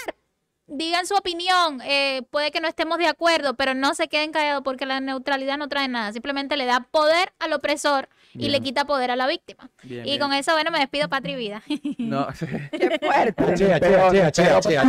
[0.67, 1.81] Digan su opinión.
[1.85, 5.59] eh, puede que no estemos de acuerdo, pero no se queden callados porque la neutralidad
[5.59, 6.13] no trae nada.
[6.13, 9.71] Simplemente le da poder al opresor y le quita poder a la víctima.
[9.83, 10.21] Bien, y bien.
[10.21, 11.63] con eso, bueno, me despido, patria y vida.
[11.99, 12.27] No,
[12.71, 13.55] Qué fuerte.
[13.55, 14.85] Chea, chea, chea.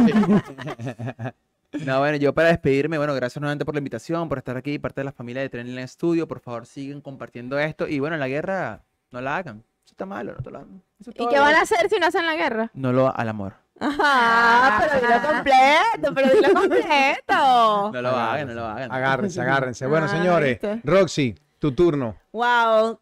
[1.86, 5.02] No, bueno, yo para despedirme, bueno, gracias nuevamente por la invitación, por estar aquí, parte
[5.02, 6.28] de la familia de Training Studio.
[6.28, 7.88] Por favor, siguen compartiendo esto.
[7.88, 9.64] Y bueno, la guerra, no la hagan.
[9.86, 10.82] Eso está malo, no te lo hagan.
[11.00, 12.72] Eso ¿Y qué van a hacer si no hacen la guerra?
[12.74, 13.54] No lo al amor.
[13.80, 17.92] Ajá, pero dilo completo, pero dilo completo.
[17.94, 18.92] No lo hagan, no lo hagan.
[18.92, 19.86] Agárrense, agárrense.
[19.88, 20.82] Bueno, Ah, señores, ¿viste?
[20.84, 22.16] Roxy, tu turno.
[22.32, 23.00] Wow.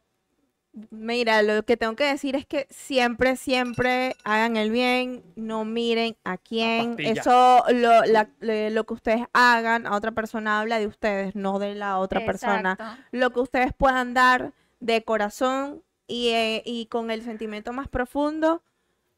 [0.91, 6.17] Mira, lo que tengo que decir es que siempre, siempre hagan el bien, no miren
[6.25, 6.95] a quién.
[6.99, 11.75] Eso, lo, la- lo que ustedes hagan a otra persona habla de ustedes, no de
[11.75, 12.77] la otra persona.
[13.11, 14.51] Lo que ustedes puedan dar
[14.81, 18.61] de corazón y, eh, y con el sentimiento más profundo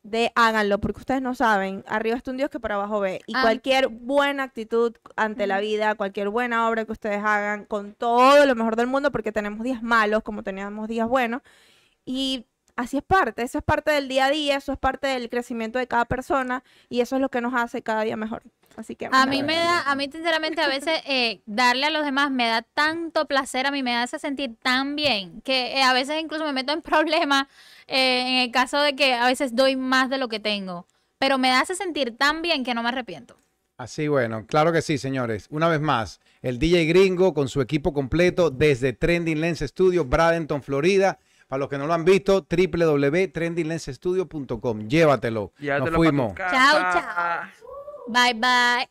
[0.09, 3.21] de háganlo, porque ustedes no saben, arriba está un Dios que por abajo ve.
[3.27, 3.41] Y Ah.
[3.41, 8.55] cualquier buena actitud ante la vida, cualquier buena obra que ustedes hagan, con todo lo
[8.55, 11.41] mejor del mundo, porque tenemos días malos como teníamos días buenos.
[12.05, 12.45] Y
[12.77, 15.79] así es parte, eso es parte del día a día, eso es parte del crecimiento
[15.79, 18.43] de cada persona y eso es lo que nos hace cada día mejor.
[18.77, 22.05] Así que A mí me da, a mí sinceramente a veces eh, darle a los
[22.05, 25.93] demás me da tanto placer, a mí me hace sentir tan bien que eh, a
[25.93, 27.47] veces incluso me meto en problemas
[27.87, 30.85] eh, en el caso de que a veces doy más de lo que tengo,
[31.17, 33.37] pero me hace sentir tan bien que no me arrepiento.
[33.77, 35.47] Así bueno, claro que sí, señores.
[35.51, 40.63] Una vez más, el DJ Gringo con su equipo completo desde Trending Lens Studio, Bradenton,
[40.63, 41.19] Florida.
[41.47, 44.87] Para los que no lo han visto, www.trendinglensstudio.com.
[44.87, 45.53] Llévatelo.
[45.59, 46.35] Llévatelo Nos fuimos.
[46.35, 47.43] Chao, chao.
[48.07, 48.89] Bye bye.